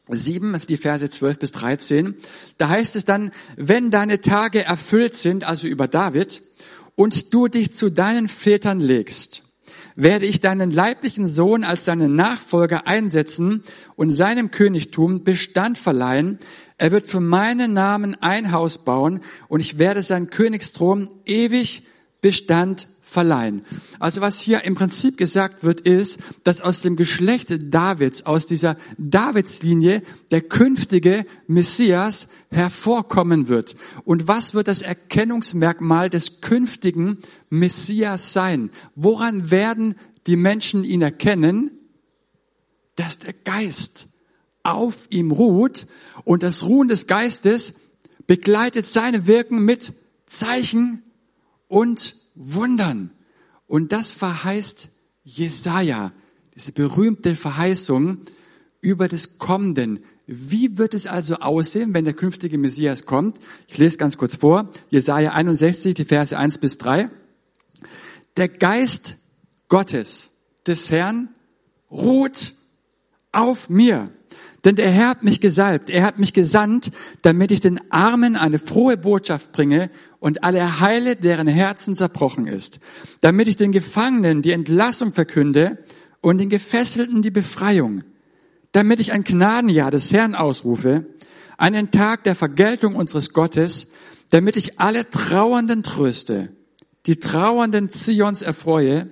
7, 0.09 0.61
die 0.69 0.77
Verse 0.77 1.09
12 1.09 1.39
bis 1.39 1.51
13. 1.51 2.15
Da 2.57 2.69
heißt 2.69 2.95
es 2.95 3.03
dann, 3.03 3.31
wenn 3.57 3.91
deine 3.91 4.21
Tage 4.21 4.63
erfüllt 4.63 5.13
sind, 5.13 5.43
also 5.43 5.67
über 5.67 5.87
David, 5.87 6.41
und 6.95 7.33
du 7.33 7.47
dich 7.47 7.75
zu 7.75 7.91
deinen 7.91 8.27
Vätern 8.27 8.79
legst, 8.79 9.43
werde 9.95 10.25
ich 10.25 10.39
deinen 10.39 10.71
leiblichen 10.71 11.27
Sohn 11.27 11.63
als 11.63 11.85
deinen 11.85 12.15
Nachfolger 12.15 12.87
einsetzen 12.87 13.63
und 13.95 14.11
seinem 14.11 14.51
Königtum 14.51 15.23
Bestand 15.23 15.77
verleihen. 15.77 16.39
Er 16.77 16.91
wird 16.91 17.07
für 17.07 17.19
meinen 17.19 17.73
Namen 17.73 18.15
ein 18.21 18.51
Haus 18.51 18.83
bauen 18.83 19.21
und 19.47 19.59
ich 19.59 19.79
werde 19.79 20.03
seinen 20.03 20.29
Königsthron 20.29 21.09
ewig 21.25 21.83
Bestand 22.21 22.87
verleihen. 23.01 23.63
Also 23.99 24.21
was 24.21 24.41
hier 24.41 24.63
im 24.63 24.75
Prinzip 24.75 25.17
gesagt 25.17 25.63
wird, 25.63 25.81
ist, 25.81 26.19
dass 26.43 26.61
aus 26.61 26.81
dem 26.81 26.97
Geschlecht 26.97 27.73
Davids, 27.73 28.25
aus 28.25 28.45
dieser 28.47 28.75
Davidslinie, 28.97 30.03
der 30.29 30.41
künftige 30.41 31.25
Messias 31.47 32.27
hervorkommen 32.51 33.47
wird. 33.47 33.75
Und 34.03 34.27
was 34.27 34.53
wird 34.53 34.67
das 34.67 34.81
Erkennungsmerkmal 34.81 36.09
des 36.09 36.41
künftigen 36.41 37.19
Messias 37.49 38.33
sein? 38.33 38.69
Woran 38.95 39.49
werden 39.49 39.95
die 40.27 40.35
Menschen 40.35 40.83
ihn 40.83 41.01
erkennen? 41.01 41.71
Dass 42.95 43.19
der 43.19 43.33
Geist 43.33 44.07
auf 44.67 45.07
ihm 45.09 45.31
ruht 45.31 45.87
und 46.23 46.43
das 46.43 46.63
Ruhen 46.63 46.87
des 46.87 47.07
Geistes 47.07 47.75
begleitet 48.27 48.85
seine 48.85 49.25
Wirken 49.27 49.63
mit 49.63 49.93
Zeichen 50.25 51.03
und 51.67 52.15
Wundern. 52.35 53.11
Und 53.65 53.91
das 53.91 54.11
verheißt 54.11 54.89
Jesaja, 55.23 56.11
diese 56.55 56.71
berühmte 56.71 57.35
Verheißung 57.35 58.19
über 58.81 59.07
das 59.07 59.37
Kommenden. 59.37 60.03
Wie 60.25 60.77
wird 60.77 60.93
es 60.93 61.07
also 61.07 61.35
aussehen, 61.35 61.93
wenn 61.93 62.05
der 62.05 62.13
künftige 62.13 62.57
Messias 62.57 63.05
kommt? 63.05 63.37
Ich 63.67 63.77
lese 63.77 63.97
ganz 63.97 64.17
kurz 64.17 64.35
vor. 64.35 64.69
Jesaja 64.89 65.31
61, 65.31 65.95
die 65.95 66.05
Verse 66.05 66.37
1 66.37 66.57
bis 66.57 66.77
3. 66.77 67.09
Der 68.35 68.49
Geist 68.49 69.15
Gottes, 69.69 70.31
des 70.65 70.91
Herrn, 70.91 71.29
ruht 71.89 72.53
auf 73.31 73.69
mir. 73.69 74.09
Denn 74.65 74.75
der 74.75 74.89
Herr 74.89 75.09
hat 75.09 75.23
mich 75.23 75.39
gesalbt, 75.39 75.89
er 75.89 76.03
hat 76.03 76.19
mich 76.19 76.33
gesandt, 76.33 76.91
damit 77.21 77.51
ich 77.51 77.61
den 77.61 77.79
Armen 77.91 78.35
eine 78.35 78.59
frohe 78.59 78.97
Botschaft 78.97 79.51
bringe 79.51 79.89
und 80.19 80.43
alle 80.43 80.79
heile, 80.79 81.15
deren 81.15 81.47
Herzen 81.47 81.95
zerbrochen 81.95 82.47
ist, 82.47 82.79
damit 83.21 83.47
ich 83.47 83.55
den 83.55 83.71
Gefangenen 83.71 84.41
die 84.41 84.51
Entlassung 84.51 85.11
verkünde 85.11 85.77
und 86.21 86.39
den 86.39 86.49
Gefesselten 86.49 87.21
die 87.21 87.31
Befreiung, 87.31 88.03
damit 88.71 88.99
ich 88.99 89.11
ein 89.11 89.23
Gnadenjahr 89.23 89.91
des 89.91 90.11
Herrn 90.11 90.35
ausrufe, 90.35 91.05
einen 91.57 91.91
Tag 91.91 92.23
der 92.23 92.35
Vergeltung 92.35 92.95
unseres 92.95 93.33
Gottes, 93.33 93.91
damit 94.29 94.57
ich 94.57 94.79
alle 94.79 95.09
Trauernden 95.09 95.83
tröste, 95.83 96.49
die 97.05 97.19
Trauernden 97.19 97.89
Zions 97.89 98.41
erfreue, 98.41 99.09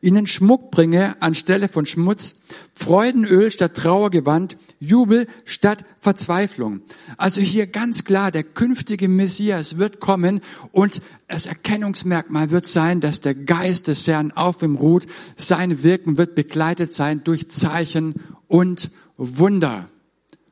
ihnen 0.00 0.26
Schmuck 0.26 0.70
bringe 0.70 1.20
anstelle 1.20 1.68
von 1.68 1.86
Schmutz, 1.86 2.42
Freudenöl 2.74 3.50
statt 3.50 3.74
Trauergewand, 3.74 4.56
Jubel 4.78 5.26
statt 5.44 5.84
Verzweiflung. 6.00 6.80
Also 7.16 7.40
hier 7.40 7.66
ganz 7.66 8.04
klar, 8.04 8.30
der 8.30 8.44
künftige 8.44 9.08
Messias 9.08 9.78
wird 9.78 10.00
kommen 10.00 10.40
und 10.72 11.00
das 11.28 11.46
Erkennungsmerkmal 11.46 12.50
wird 12.50 12.66
sein, 12.66 13.00
dass 13.00 13.20
der 13.20 13.34
Geist 13.34 13.88
des 13.88 14.06
Herrn 14.06 14.32
auf 14.32 14.62
ihm 14.62 14.76
ruht. 14.76 15.06
Sein 15.36 15.82
Wirken 15.82 16.18
wird 16.18 16.34
begleitet 16.34 16.92
sein 16.92 17.24
durch 17.24 17.50
Zeichen 17.50 18.14
und 18.46 18.90
Wunder. 19.16 19.88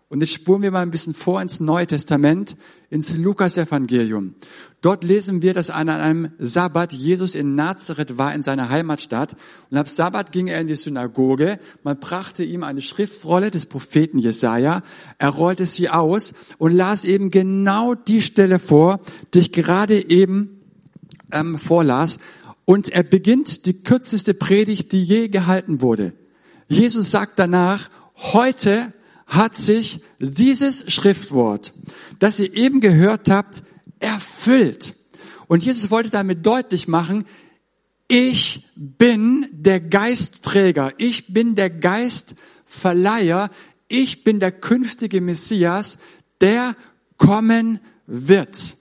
Und 0.08 0.20
jetzt 0.20 0.32
spuren 0.32 0.62
wir 0.62 0.70
mal 0.70 0.82
ein 0.82 0.90
bisschen 0.90 1.14
vor 1.14 1.40
ins 1.40 1.60
Neue 1.60 1.86
Testament, 1.86 2.56
ins 2.90 3.16
Lukas-Evangelium. 3.16 4.34
Dort 4.80 5.02
lesen 5.02 5.40
wir, 5.40 5.54
dass 5.54 5.70
an 5.70 5.88
einem 5.88 6.30
Sabbat 6.38 6.92
Jesus 6.92 7.34
in 7.34 7.54
Nazareth 7.54 8.18
war, 8.18 8.34
in 8.34 8.42
seiner 8.42 8.68
Heimatstadt. 8.68 9.34
Und 9.70 9.78
am 9.78 9.86
Sabbat 9.86 10.30
ging 10.30 10.46
er 10.46 10.60
in 10.60 10.66
die 10.66 10.76
Synagoge. 10.76 11.58
Man 11.82 11.98
brachte 11.98 12.44
ihm 12.44 12.62
eine 12.62 12.82
Schriftrolle 12.82 13.50
des 13.50 13.64
Propheten 13.64 14.18
Jesaja. 14.18 14.82
Er 15.18 15.30
rollte 15.30 15.64
sie 15.64 15.88
aus 15.88 16.34
und 16.58 16.72
las 16.72 17.06
eben 17.06 17.30
genau 17.30 17.94
die 17.94 18.20
Stelle 18.20 18.58
vor, 18.58 19.00
die 19.32 19.38
ich 19.38 19.52
gerade 19.52 20.10
eben 20.10 20.60
ähm, 21.32 21.58
vorlas. 21.58 22.18
Und 22.66 22.90
er 22.90 23.02
beginnt 23.02 23.64
die 23.66 23.82
kürzeste 23.82 24.34
Predigt, 24.34 24.92
die 24.92 25.02
je 25.02 25.28
gehalten 25.28 25.80
wurde. 25.80 26.10
Jesus 26.68 27.10
sagt 27.10 27.38
danach, 27.38 27.88
heute 28.16 28.92
hat 29.26 29.56
sich 29.56 30.00
dieses 30.18 30.92
Schriftwort, 30.92 31.72
das 32.18 32.38
ihr 32.38 32.54
eben 32.54 32.80
gehört 32.80 33.30
habt, 33.30 33.62
erfüllt. 33.98 34.94
Und 35.48 35.64
Jesus 35.64 35.90
wollte 35.90 36.10
damit 36.10 36.44
deutlich 36.46 36.88
machen, 36.88 37.24
ich 38.06 38.68
bin 38.76 39.46
der 39.50 39.80
Geistträger, 39.80 40.92
ich 40.98 41.32
bin 41.32 41.54
der 41.54 41.70
Geistverleiher, 41.70 43.50
ich 43.88 44.24
bin 44.24 44.40
der 44.40 44.52
künftige 44.52 45.20
Messias, 45.20 45.98
der 46.40 46.76
kommen 47.16 47.80
wird. 48.06 48.76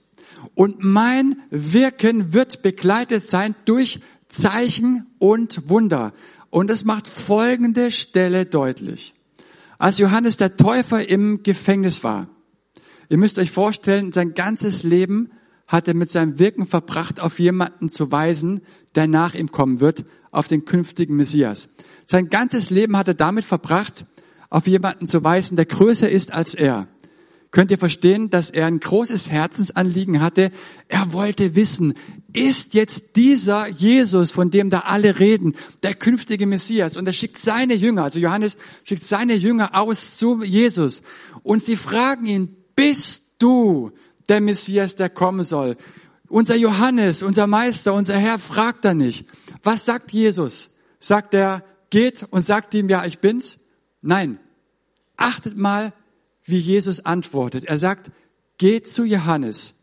Und 0.54 0.84
mein 0.84 1.36
Wirken 1.50 2.32
wird 2.32 2.62
begleitet 2.62 3.24
sein 3.24 3.54
durch 3.64 4.00
Zeichen 4.28 5.06
und 5.18 5.68
Wunder. 5.68 6.12
Und 6.50 6.70
es 6.70 6.84
macht 6.84 7.08
folgende 7.08 7.90
Stelle 7.90 8.46
deutlich. 8.46 9.14
Als 9.78 9.98
Johannes 9.98 10.36
der 10.36 10.56
Täufer 10.56 11.08
im 11.08 11.42
Gefängnis 11.42 12.04
war, 12.04 12.28
ihr 13.08 13.18
müsst 13.18 13.38
euch 13.38 13.50
vorstellen, 13.50 14.12
sein 14.12 14.34
ganzes 14.34 14.82
Leben 14.82 15.30
hat 15.66 15.88
er 15.88 15.94
mit 15.94 16.10
seinem 16.10 16.38
Wirken 16.38 16.66
verbracht, 16.66 17.20
auf 17.20 17.38
jemanden 17.38 17.88
zu 17.88 18.12
weisen, 18.12 18.60
der 18.94 19.06
nach 19.06 19.34
ihm 19.34 19.50
kommen 19.50 19.80
wird, 19.80 20.04
auf 20.30 20.48
den 20.48 20.64
künftigen 20.64 21.16
Messias. 21.16 21.68
Sein 22.06 22.28
ganzes 22.28 22.70
Leben 22.70 22.96
hat 22.96 23.08
er 23.08 23.14
damit 23.14 23.44
verbracht, 23.44 24.04
auf 24.50 24.66
jemanden 24.66 25.08
zu 25.08 25.24
weisen, 25.24 25.56
der 25.56 25.66
größer 25.66 26.08
ist 26.08 26.32
als 26.32 26.54
er 26.54 26.86
könnt 27.54 27.70
ihr 27.70 27.78
verstehen, 27.78 28.30
dass 28.30 28.50
er 28.50 28.66
ein 28.66 28.80
großes 28.80 29.30
Herzensanliegen 29.30 30.20
hatte. 30.20 30.50
Er 30.88 31.12
wollte 31.12 31.54
wissen, 31.54 31.94
ist 32.34 32.74
jetzt 32.74 33.14
dieser 33.14 33.68
Jesus, 33.68 34.32
von 34.32 34.50
dem 34.50 34.68
da 34.68 34.80
alle 34.80 35.20
reden, 35.20 35.54
der 35.82 35.94
künftige 35.94 36.46
Messias? 36.46 36.96
Und 36.96 37.06
er 37.06 37.12
schickt 37.12 37.38
seine 37.38 37.74
Jünger, 37.74 38.02
also 38.04 38.18
Johannes 38.18 38.58
schickt 38.82 39.04
seine 39.04 39.34
Jünger 39.34 39.74
aus 39.74 40.16
zu 40.16 40.42
Jesus. 40.42 41.02
Und 41.44 41.62
sie 41.62 41.76
fragen 41.76 42.26
ihn, 42.26 42.56
bist 42.74 43.36
du 43.38 43.92
der 44.28 44.40
Messias, 44.40 44.96
der 44.96 45.10
kommen 45.10 45.44
soll? 45.44 45.76
Unser 46.28 46.56
Johannes, 46.56 47.22
unser 47.22 47.46
Meister, 47.46 47.94
unser 47.94 48.18
Herr 48.18 48.40
fragt 48.40 48.84
er 48.84 48.94
nicht. 48.94 49.26
Was 49.62 49.86
sagt 49.86 50.10
Jesus? 50.12 50.70
Sagt 50.98 51.34
er, 51.34 51.64
geht 51.90 52.26
und 52.30 52.44
sagt 52.44 52.74
ihm, 52.74 52.88
ja, 52.88 53.04
ich 53.04 53.20
bin's? 53.20 53.58
Nein. 54.02 54.40
Achtet 55.16 55.56
mal 55.56 55.92
wie 56.44 56.58
Jesus 56.58 57.04
antwortet. 57.06 57.64
Er 57.64 57.78
sagt, 57.78 58.10
geht 58.58 58.88
zu 58.88 59.04
Johannes 59.04 59.74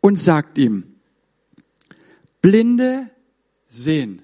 und 0.00 0.18
sagt 0.18 0.56
ihm, 0.56 0.93
Blinde 2.44 3.10
sehen, 3.66 4.20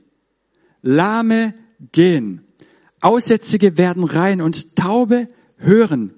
Lahme 0.83 1.55
gehen, 1.91 2.47
Aussätzige 3.01 3.79
werden 3.79 4.05
rein 4.05 4.43
und 4.43 4.77
Taube 4.77 5.27
hören, 5.57 6.13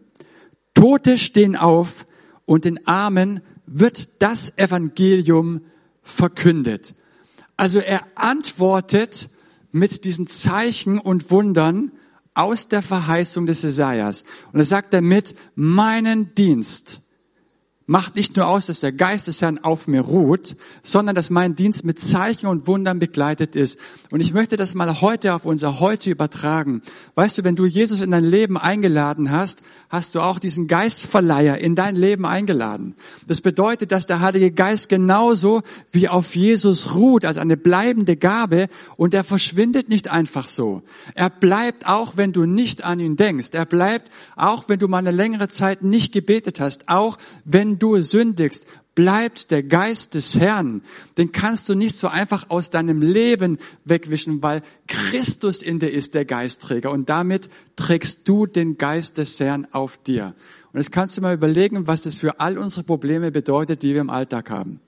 Tote 0.74 1.16
stehen 1.16 1.54
auf 1.54 2.08
und 2.44 2.64
den 2.64 2.88
Armen 2.88 3.40
wird 3.66 4.20
das 4.20 4.58
Evangelium 4.58 5.60
verkündet. 6.02 6.96
Also 7.56 7.78
er 7.78 8.04
antwortet 8.16 9.28
mit 9.70 10.04
diesen 10.04 10.26
Zeichen 10.26 10.98
und 10.98 11.30
Wundern 11.30 11.92
aus 12.34 12.66
der 12.66 12.82
Verheißung 12.82 13.46
des 13.46 13.62
Jesajas. 13.62 14.24
Und 14.52 14.58
er 14.58 14.66
sagt 14.66 14.92
damit, 14.92 15.36
meinen 15.54 16.34
Dienst 16.34 17.00
macht 17.92 18.16
nicht 18.16 18.38
nur 18.38 18.46
aus, 18.46 18.64
dass 18.64 18.80
der 18.80 18.90
Geist 18.90 19.26
des 19.26 19.42
Herrn 19.42 19.58
auf 19.58 19.86
mir 19.86 20.00
ruht, 20.00 20.56
sondern 20.82 21.14
dass 21.14 21.28
mein 21.28 21.56
Dienst 21.56 21.84
mit 21.84 22.00
Zeichen 22.00 22.46
und 22.46 22.66
Wundern 22.66 22.98
begleitet 22.98 23.54
ist. 23.54 23.78
Und 24.10 24.22
ich 24.22 24.32
möchte 24.32 24.56
das 24.56 24.74
mal 24.74 25.02
heute 25.02 25.34
auf 25.34 25.44
unser 25.44 25.78
Heute 25.78 26.10
übertragen. 26.10 26.80
Weißt 27.16 27.36
du, 27.36 27.44
wenn 27.44 27.54
du 27.54 27.66
Jesus 27.66 28.00
in 28.00 28.10
dein 28.10 28.24
Leben 28.24 28.56
eingeladen 28.56 29.30
hast, 29.30 29.62
hast 29.90 30.14
du 30.14 30.20
auch 30.20 30.38
diesen 30.38 30.68
Geistverleiher 30.68 31.58
in 31.58 31.74
dein 31.74 31.94
Leben 31.94 32.24
eingeladen. 32.24 32.94
Das 33.26 33.42
bedeutet, 33.42 33.92
dass 33.92 34.06
der 34.06 34.20
Heilige 34.20 34.52
Geist 34.52 34.88
genauso 34.88 35.60
wie 35.90 36.08
auf 36.08 36.34
Jesus 36.34 36.94
ruht, 36.94 37.26
als 37.26 37.36
eine 37.36 37.58
bleibende 37.58 38.16
Gabe 38.16 38.68
und 38.96 39.12
er 39.12 39.22
verschwindet 39.22 39.90
nicht 39.90 40.10
einfach 40.10 40.48
so. 40.48 40.80
Er 41.14 41.28
bleibt 41.28 41.86
auch, 41.86 42.16
wenn 42.16 42.32
du 42.32 42.46
nicht 42.46 42.84
an 42.84 43.00
ihn 43.00 43.16
denkst. 43.16 43.50
Er 43.52 43.66
bleibt 43.66 44.10
auch, 44.34 44.64
wenn 44.68 44.78
du 44.78 44.88
mal 44.88 44.96
eine 44.96 45.10
längere 45.10 45.48
Zeit 45.48 45.82
nicht 45.82 46.14
gebetet 46.14 46.58
hast. 46.58 46.88
Auch 46.88 47.18
wenn 47.44 47.78
du 47.82 48.00
sündigst, 48.02 48.64
bleibt 48.94 49.50
der 49.50 49.62
Geist 49.62 50.14
des 50.14 50.38
Herrn. 50.38 50.82
Den 51.16 51.32
kannst 51.32 51.68
du 51.68 51.74
nicht 51.74 51.96
so 51.96 52.08
einfach 52.08 52.50
aus 52.50 52.70
deinem 52.70 53.00
Leben 53.00 53.58
wegwischen, 53.84 54.42
weil 54.42 54.62
Christus 54.86 55.62
in 55.62 55.78
dir 55.78 55.90
ist 55.90 56.14
der 56.14 56.24
Geistträger 56.24 56.90
und 56.90 57.08
damit 57.08 57.48
trägst 57.76 58.28
du 58.28 58.46
den 58.46 58.76
Geist 58.76 59.18
des 59.18 59.40
Herrn 59.40 59.66
auf 59.72 59.96
dir. 59.96 60.34
Und 60.72 60.80
jetzt 60.80 60.92
kannst 60.92 61.16
du 61.16 61.20
mal 61.20 61.34
überlegen, 61.34 61.86
was 61.86 62.02
das 62.02 62.16
für 62.16 62.40
all 62.40 62.58
unsere 62.58 62.84
Probleme 62.84 63.30
bedeutet, 63.30 63.82
die 63.82 63.94
wir 63.94 64.00
im 64.00 64.10
Alltag 64.10 64.50
haben. 64.50 64.80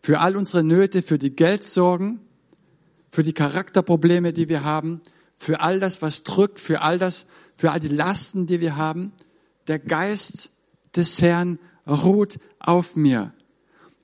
Für 0.00 0.20
all 0.20 0.36
unsere 0.36 0.64
Nöte, 0.64 1.02
für 1.02 1.18
die 1.18 1.34
Geldsorgen, 1.34 2.20
für 3.10 3.22
die 3.22 3.32
Charakterprobleme, 3.32 4.32
die 4.32 4.48
wir 4.48 4.64
haben, 4.64 5.00
für 5.36 5.60
all 5.60 5.80
das, 5.80 6.02
was 6.02 6.22
drückt, 6.22 6.58
für 6.60 6.82
all 6.82 6.98
das, 6.98 7.26
für 7.56 7.72
all 7.72 7.80
die 7.80 7.88
Lasten, 7.88 8.46
die 8.46 8.60
wir 8.60 8.76
haben. 8.76 9.12
Der 9.68 9.78
Geist 9.78 10.50
des 10.96 11.20
Herrn 11.20 11.58
ruht 11.86 12.38
auf 12.58 12.96
mir. 12.96 13.32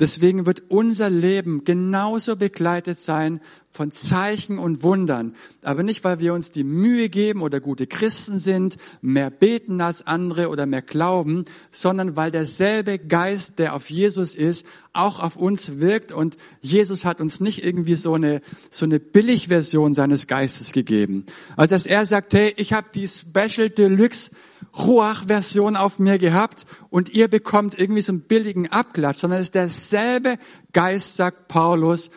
Deswegen 0.01 0.47
wird 0.47 0.63
unser 0.69 1.11
Leben 1.11 1.65
genauso 1.65 2.37
begleitet 2.37 2.99
sein 2.99 3.41
von 3.71 3.93
Zeichen 3.93 4.59
und 4.59 4.83
Wundern. 4.83 5.35
Aber 5.63 5.83
nicht, 5.83 6.03
weil 6.03 6.21
wir 6.21 6.35
uns 6.35 6.51
die 6.51 6.65
Mühe 6.65 7.09
geben 7.09 7.43
oder 7.43 7.61
gute 7.61 7.87
Christen 7.87 8.39
sind, 8.39 8.77
mehr 9.03 9.31
beten 9.31 9.81
als 9.81 10.07
andere 10.07 10.49
oder 10.49 10.67
mehr 10.67 10.83
glauben, 10.83 11.45
sondern 11.71 12.17
weil 12.17 12.31
derselbe 12.31 12.99
Geist, 12.99 13.59
der 13.59 13.75
auf 13.75 13.91
Jesus 13.91 14.35
ist, 14.35 14.67
auch 14.93 15.21
auf 15.21 15.37
uns 15.37 15.79
wirkt. 15.79 16.13
Und 16.13 16.37
Jesus 16.61 17.05
hat 17.05 17.21
uns 17.21 17.41
nicht 17.41 17.65
irgendwie 17.65 17.95
so 17.95 18.15
eine, 18.15 18.41
so 18.71 18.85
eine 18.85 18.99
Billigversion 18.99 19.95
seines 19.95 20.27
Geistes 20.27 20.73
gegeben. 20.73 21.27
Also 21.57 21.75
dass 21.75 21.87
er 21.87 22.07
sagt, 22.07 22.35
hey, 22.35 22.55
ich 22.57 22.73
habe 22.73 22.89
die 22.95 23.07
Special 23.07 23.71
Deluxe 23.71 24.31
Ruach-Version 24.77 25.77
auf 25.77 25.99
mir 25.99 26.19
gehabt 26.19 26.67
und 26.91 27.11
ihr 27.11 27.29
bekommt 27.29 27.79
irgendwie 27.79 28.01
so 28.01 28.13
einen 28.13 28.23
billigen 28.23 28.69
Abklatsch, 28.69 29.19
sondern 29.21 29.41
es 29.41 29.49
ist 29.49 29.55
derselbe 29.55 30.37
Geist, 30.73 31.17
sagt 31.17 31.49
Paulus, 31.49 32.11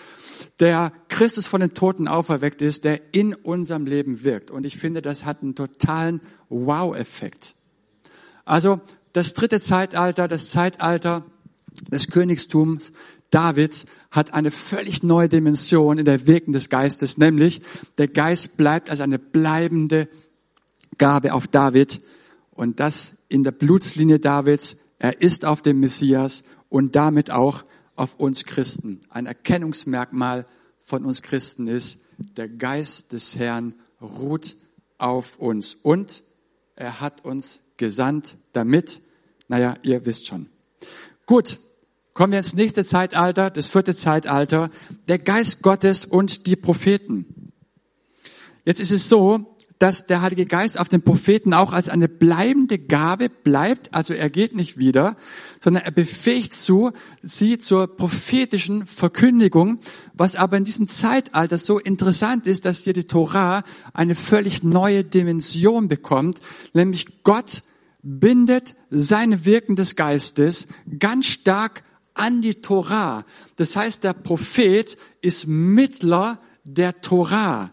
der 0.62 0.94
Christus 1.08 1.48
von 1.48 1.60
den 1.60 1.74
Toten 1.74 2.08
auferweckt 2.08 2.62
ist, 2.62 2.84
der 2.84 3.14
in 3.14 3.34
unserem 3.34 3.88
Leben 3.88 4.24
wirkt. 4.24 4.52
Und 4.52 4.66
ich 4.66 4.78
finde, 4.78 5.02
das 5.02 5.26
hat 5.26 5.42
einen 5.42 5.56
totalen 5.56 6.22
Wow-Effekt. 6.50 7.56
Also 8.46 8.80
das 9.12 9.34
dritte 9.34 9.60
Zeitalter, 9.60 10.28
das 10.28 10.52
Zeitalter 10.52 11.26
des 11.92 12.10
Königstums 12.10 12.92
Davids 13.32 13.88
hat 14.12 14.34
eine 14.34 14.52
völlig 14.52 15.04
neue 15.04 15.30
Dimension 15.30 15.98
in 15.98 16.06
der 16.06 16.28
Wirken 16.28 16.54
des 16.54 16.70
Geistes, 16.70 17.18
nämlich 17.18 17.62
der 17.98 18.08
Geist 18.08 18.58
bleibt 18.58 18.90
als 18.90 19.02
eine 19.02 19.18
bleibende 19.18 20.10
Gabe 20.98 21.34
auf 21.34 21.48
David 21.48 22.02
und 22.52 22.80
das 22.80 23.14
in 23.30 23.44
der 23.44 23.52
Blutslinie 23.52 24.20
Davids. 24.20 24.76
Er 25.00 25.22
ist 25.22 25.46
auf 25.46 25.62
dem 25.62 25.80
Messias 25.80 26.44
und 26.70 26.96
damit 26.96 27.32
auch 27.32 27.64
auf 27.96 28.16
uns 28.16 28.46
Christen. 28.46 29.02
Ein 29.10 29.26
Erkennungsmerkmal 29.26 30.46
von 30.84 31.06
uns 31.06 31.22
Christen 31.22 31.68
ist, 31.68 32.00
der 32.18 32.50
Geist 32.50 33.14
des 33.14 33.36
Herrn 33.36 33.76
ruht 34.02 34.56
auf 34.98 35.38
uns 35.38 35.76
und 35.76 36.24
er 36.76 37.02
hat 37.02 37.26
uns 37.26 37.62
gesandt 37.78 38.38
damit, 38.54 39.02
naja, 39.48 39.76
ihr 39.84 40.06
wisst 40.06 40.28
schon. 40.28 40.50
Gut, 41.26 41.60
kommen 42.14 42.32
wir 42.32 42.40
ins 42.40 42.54
nächste 42.54 42.84
Zeitalter, 42.84 43.50
das 43.50 43.68
vierte 43.68 43.96
Zeitalter, 43.96 44.70
der 45.08 45.20
Geist 45.20 45.62
Gottes 45.62 46.06
und 46.06 46.48
die 46.48 46.56
Propheten. 46.56 47.52
Jetzt 48.66 48.80
ist 48.80 48.92
es 48.92 49.10
so, 49.10 49.51
dass 49.82 50.06
der 50.06 50.22
Heilige 50.22 50.46
Geist 50.46 50.80
auf 50.80 50.90
den 50.90 51.02
Propheten 51.02 51.56
auch 51.56 51.74
als 51.74 51.90
eine 51.90 52.08
bleibende 52.08 52.78
Gabe 52.78 53.30
bleibt. 53.30 53.92
Also 53.96 54.14
er 54.14 54.30
geht 54.30 54.56
nicht 54.56 54.78
wieder, 54.78 55.16
sondern 55.60 55.84
er 55.84 55.92
befähigt 55.92 56.54
zu, 56.54 56.92
sie 57.24 57.58
zur 57.58 57.88
prophetischen 57.88 58.86
Verkündigung. 58.86 59.80
Was 60.14 60.36
aber 60.36 60.58
in 60.58 60.66
diesem 60.66 60.88
Zeitalter 60.88 61.58
so 61.58 61.80
interessant 61.80 62.46
ist, 62.46 62.66
dass 62.66 62.84
hier 62.84 62.94
die 62.94 63.06
Torah 63.06 63.64
eine 63.92 64.14
völlig 64.14 64.62
neue 64.62 65.04
Dimension 65.04 65.88
bekommt, 65.88 66.42
nämlich 66.74 67.24
Gott 67.24 67.64
bindet 68.04 68.76
sein 68.92 69.46
Wirken 69.46 69.76
des 69.76 69.96
Geistes 69.96 70.68
ganz 71.00 71.26
stark 71.26 71.82
an 72.14 72.44
die 72.44 72.62
Torah. 72.62 73.26
Das 73.56 73.76
heißt, 73.76 74.04
der 74.04 74.14
Prophet 74.14 74.96
ist 75.22 75.48
Mittler 75.48 76.38
der 76.66 77.02
Torah. 77.02 77.72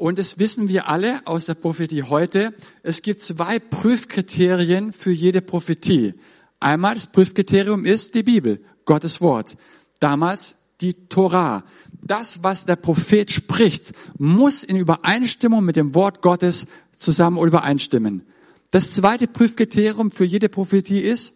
Und 0.00 0.18
das 0.18 0.38
wissen 0.38 0.70
wir 0.70 0.88
alle 0.88 1.20
aus 1.26 1.44
der 1.44 1.52
Prophetie 1.52 2.04
heute. 2.04 2.54
Es 2.82 3.02
gibt 3.02 3.22
zwei 3.22 3.58
Prüfkriterien 3.58 4.94
für 4.94 5.10
jede 5.10 5.42
Prophetie. 5.42 6.14
Einmal 6.58 6.94
das 6.94 7.06
Prüfkriterium 7.06 7.84
ist 7.84 8.14
die 8.14 8.22
Bibel, 8.22 8.64
Gottes 8.86 9.20
Wort. 9.20 9.58
Damals 9.98 10.54
die 10.80 10.94
Torah. 10.94 11.64
Das, 12.00 12.42
was 12.42 12.64
der 12.64 12.76
Prophet 12.76 13.30
spricht, 13.30 13.92
muss 14.16 14.62
in 14.62 14.76
Übereinstimmung 14.76 15.62
mit 15.62 15.76
dem 15.76 15.94
Wort 15.94 16.22
Gottes 16.22 16.66
zusammen 16.96 17.36
übereinstimmen. 17.36 18.22
Das 18.70 18.92
zweite 18.92 19.26
Prüfkriterium 19.26 20.10
für 20.10 20.24
jede 20.24 20.48
Prophetie 20.48 21.00
ist 21.00 21.34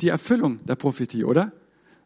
die 0.00 0.08
Erfüllung 0.08 0.64
der 0.64 0.76
Prophetie, 0.76 1.24
oder? 1.24 1.52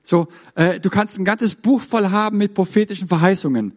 So, 0.02 0.26
äh, 0.56 0.80
du 0.80 0.90
kannst 0.90 1.20
ein 1.20 1.24
ganzes 1.24 1.54
Buch 1.54 1.82
voll 1.82 2.08
haben 2.08 2.36
mit 2.36 2.54
prophetischen 2.54 3.06
Verheißungen. 3.06 3.74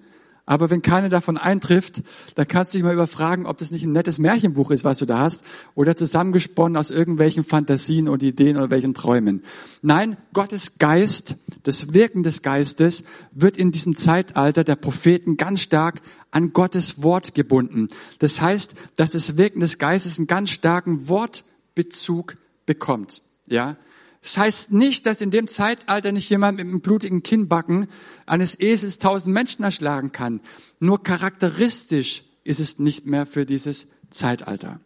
Aber 0.52 0.70
wenn 0.70 0.82
keine 0.82 1.08
davon 1.08 1.38
eintrifft, 1.38 2.04
dann 2.36 2.46
kannst 2.46 2.74
du 2.74 2.78
dich 2.78 2.84
mal 2.84 2.92
überfragen, 2.92 3.46
ob 3.46 3.58
das 3.58 3.72
nicht 3.72 3.86
ein 3.86 3.94
nettes 3.94 4.20
Märchenbuch 4.20 4.70
ist, 4.72 4.84
was 4.84 4.98
du 4.98 5.06
da 5.06 5.20
hast, 5.20 5.44
oder 5.76 5.96
zusammengesponnen 5.96 6.76
aus 6.76 6.92
irgendwelchen 6.92 7.46
Fantasien 7.46 8.10
und 8.10 8.22
Ideen 8.22 8.58
oder 8.58 8.70
welchen 8.70 8.94
Träumen. 8.94 9.44
Nein, 9.82 10.18
Gottes 10.34 10.78
Geist, 10.78 11.38
das 11.64 11.94
Wirken 11.94 12.24
des 12.24 12.42
Geistes 12.42 13.06
wird 13.32 13.56
in 13.56 13.72
diesem 13.72 13.96
Zeitalter 13.96 14.66
der 14.66 14.76
Propheten 14.76 15.38
ganz 15.38 15.62
stark 15.62 16.02
an 16.32 16.52
Gottes 16.52 17.02
Wort 17.02 17.34
gebunden. 17.34 17.88
Das 18.20 18.42
heißt, 18.42 18.76
dass 18.98 19.12
das 19.14 19.38
Wirken 19.38 19.62
des 19.62 19.78
Geistes 19.78 20.18
einen 20.18 20.28
ganz 20.28 20.50
starken 20.50 21.08
Wortbezug 21.08 22.36
bekommt. 22.66 23.22
Ja, 23.48 23.78
das 24.22 24.38
heißt 24.38 24.72
nicht, 24.72 25.06
dass 25.08 25.22
in 25.22 25.32
dem 25.32 25.48
Zeitalter 25.48 26.12
nicht 26.12 26.30
jemand 26.30 26.58
mit 26.58 26.68
einem 26.68 26.82
blutigen 26.82 27.24
Kinnbacken 27.24 27.88
eines 28.28 28.60
Esels 28.60 29.00
tausend 29.00 29.34
Menschen 29.34 29.64
erschlagen 29.64 30.12
kann. 30.12 30.42
Nur 30.80 31.02
charakteristisch 31.02 32.24
ist 32.44 32.60
es 32.60 32.78
nicht 32.78 33.06
mehr 33.08 33.26
für 33.26 33.46
dieses 33.46 33.88
Zeitalter. 34.12 34.80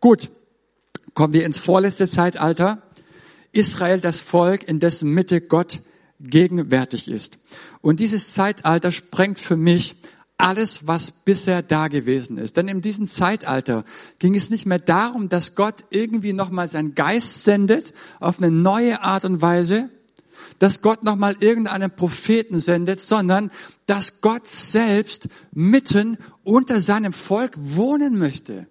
Gut, 0.00 0.30
kommen 1.14 1.32
wir 1.32 1.46
ins 1.46 1.58
vorletzte 1.58 2.06
Zeitalter. 2.06 2.82
Israel, 3.52 4.00
das 4.00 4.20
Volk, 4.20 4.68
in 4.68 4.80
dessen 4.80 5.10
Mitte 5.12 5.40
Gott 5.40 5.80
gegenwärtig 6.20 7.08
ist. 7.08 7.38
Und 7.80 8.00
dieses 8.00 8.32
Zeitalter 8.32 8.92
sprengt 8.92 9.38
für 9.38 9.56
mich 9.56 9.96
alles, 10.38 10.86
was 10.86 11.10
bisher 11.10 11.62
da 11.62 11.88
gewesen 11.88 12.38
ist. 12.38 12.56
Denn 12.56 12.68
in 12.68 12.80
diesem 12.80 13.06
Zeitalter 13.06 13.84
ging 14.20 14.34
es 14.34 14.50
nicht 14.50 14.66
mehr 14.66 14.78
darum, 14.78 15.28
dass 15.28 15.56
Gott 15.56 15.84
irgendwie 15.90 16.32
nochmal 16.32 16.68
seinen 16.68 16.94
Geist 16.94 17.44
sendet 17.44 17.92
auf 18.20 18.38
eine 18.38 18.50
neue 18.50 19.02
Art 19.02 19.24
und 19.24 19.42
Weise, 19.42 19.90
dass 20.60 20.80
Gott 20.80 21.02
nochmal 21.02 21.36
irgendeinen 21.40 21.90
Propheten 21.90 22.60
sendet, 22.60 23.00
sondern 23.00 23.50
dass 23.86 24.20
Gott 24.20 24.46
selbst 24.46 25.28
mitten 25.52 26.18
unter 26.44 26.80
seinem 26.80 27.12
Volk 27.12 27.52
wohnen 27.56 28.18
möchte. 28.18 28.66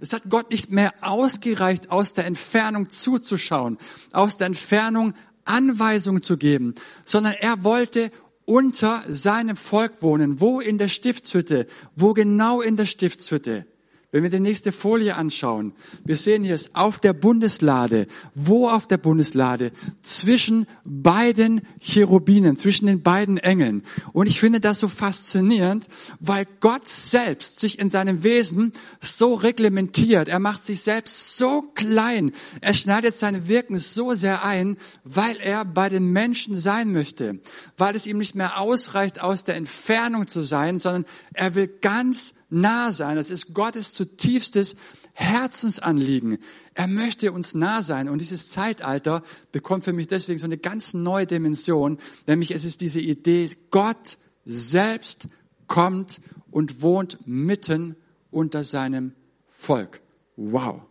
Es 0.00 0.12
hat 0.12 0.30
Gott 0.30 0.50
nicht 0.50 0.70
mehr 0.70 0.94
ausgereicht, 1.02 1.90
aus 1.90 2.14
der 2.14 2.26
Entfernung 2.26 2.88
zuzuschauen, 2.88 3.76
aus 4.12 4.38
der 4.38 4.46
Entfernung 4.46 5.14
Anweisungen 5.44 6.22
zu 6.22 6.36
geben, 6.36 6.74
sondern 7.04 7.34
er 7.34 7.64
wollte 7.64 8.10
unter 8.50 9.04
seinem 9.08 9.56
Volk 9.56 10.02
wohnen. 10.02 10.40
Wo 10.40 10.58
in 10.58 10.76
der 10.76 10.88
Stiftshütte? 10.88 11.68
Wo 11.94 12.14
genau 12.14 12.60
in 12.60 12.76
der 12.76 12.84
Stiftshütte? 12.84 13.64
Wenn 14.12 14.24
wir 14.24 14.30
die 14.30 14.40
nächste 14.40 14.72
Folie 14.72 15.14
anschauen, 15.14 15.72
wir 16.04 16.16
sehen 16.16 16.42
hier 16.42 16.56
es 16.56 16.74
auf 16.74 16.98
der 16.98 17.12
Bundeslade. 17.12 18.08
Wo 18.34 18.68
auf 18.68 18.88
der 18.88 18.98
Bundeslade? 18.98 19.70
Zwischen 20.02 20.66
beiden 20.84 21.60
Cherubinen, 21.78 22.56
zwischen 22.56 22.86
den 22.86 23.02
beiden 23.02 23.38
Engeln. 23.38 23.84
Und 24.12 24.26
ich 24.26 24.40
finde 24.40 24.58
das 24.58 24.80
so 24.80 24.88
faszinierend, 24.88 25.86
weil 26.18 26.48
Gott 26.58 26.88
selbst 26.88 27.60
sich 27.60 27.78
in 27.78 27.88
seinem 27.88 28.24
Wesen 28.24 28.72
so 29.00 29.34
reglementiert. 29.34 30.26
Er 30.26 30.40
macht 30.40 30.64
sich 30.64 30.80
selbst 30.80 31.38
so 31.38 31.62
klein. 31.76 32.32
Er 32.60 32.74
schneidet 32.74 33.14
seine 33.14 33.46
Wirken 33.46 33.78
so 33.78 34.10
sehr 34.14 34.44
ein, 34.44 34.76
weil 35.04 35.36
er 35.36 35.64
bei 35.64 35.88
den 35.88 36.06
Menschen 36.06 36.56
sein 36.56 36.92
möchte. 36.92 37.38
Weil 37.78 37.94
es 37.94 38.08
ihm 38.08 38.18
nicht 38.18 38.34
mehr 38.34 38.58
ausreicht, 38.58 39.20
aus 39.20 39.44
der 39.44 39.54
Entfernung 39.54 40.26
zu 40.26 40.42
sein, 40.42 40.80
sondern 40.80 41.04
er 41.32 41.54
will 41.54 41.68
ganz 41.68 42.34
nah 42.50 42.92
sein. 42.92 43.16
Das 43.16 43.30
ist 43.30 43.54
Gottes 43.54 43.94
zutiefstes 43.94 44.76
Herzensanliegen. 45.14 46.38
Er 46.74 46.86
möchte 46.86 47.32
uns 47.32 47.54
nah 47.54 47.82
sein. 47.82 48.08
Und 48.08 48.20
dieses 48.20 48.50
Zeitalter 48.50 49.22
bekommt 49.52 49.84
für 49.84 49.92
mich 49.92 50.08
deswegen 50.08 50.38
so 50.38 50.44
eine 50.44 50.58
ganz 50.58 50.94
neue 50.94 51.26
Dimension. 51.26 51.98
Nämlich 52.26 52.52
es 52.52 52.64
ist 52.64 52.80
diese 52.80 53.00
Idee, 53.00 53.50
Gott 53.70 54.18
selbst 54.44 55.28
kommt 55.66 56.20
und 56.50 56.82
wohnt 56.82 57.18
mitten 57.26 57.96
unter 58.30 58.64
seinem 58.64 59.14
Volk. 59.48 60.00
Wow. 60.36 60.82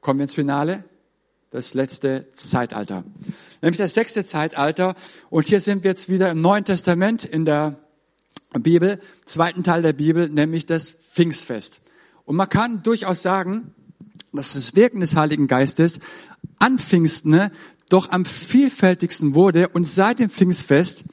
Kommen 0.00 0.18
wir 0.18 0.24
ins 0.24 0.34
Finale? 0.34 0.84
das 1.52 1.74
letzte 1.74 2.32
Zeitalter. 2.32 3.04
Nämlich 3.60 3.78
das 3.78 3.94
sechste 3.94 4.24
Zeitalter. 4.24 4.94
Und 5.30 5.46
hier 5.46 5.60
sind 5.60 5.84
wir 5.84 5.90
jetzt 5.90 6.08
wieder 6.08 6.30
im 6.30 6.40
Neuen 6.40 6.64
Testament 6.64 7.24
in 7.24 7.44
der 7.44 7.78
Bibel, 8.60 9.00
zweiten 9.24 9.62
Teil 9.62 9.82
der 9.82 9.92
Bibel, 9.92 10.28
nämlich 10.28 10.66
das 10.66 10.90
Pfingstfest. 10.90 11.80
Und 12.24 12.36
man 12.36 12.48
kann 12.48 12.82
durchaus 12.82 13.22
sagen, 13.22 13.74
dass 14.32 14.54
das 14.54 14.74
Wirken 14.74 15.00
des 15.00 15.16
Heiligen 15.16 15.46
Geistes 15.46 16.00
an 16.58 16.78
Pfingsten 16.78 17.30
ne, 17.30 17.50
doch 17.88 18.10
am 18.10 18.24
vielfältigsten 18.24 19.34
wurde 19.34 19.68
und 19.68 19.86
seit 19.86 20.18
dem 20.18 20.30
Pfingstfest 20.30 21.04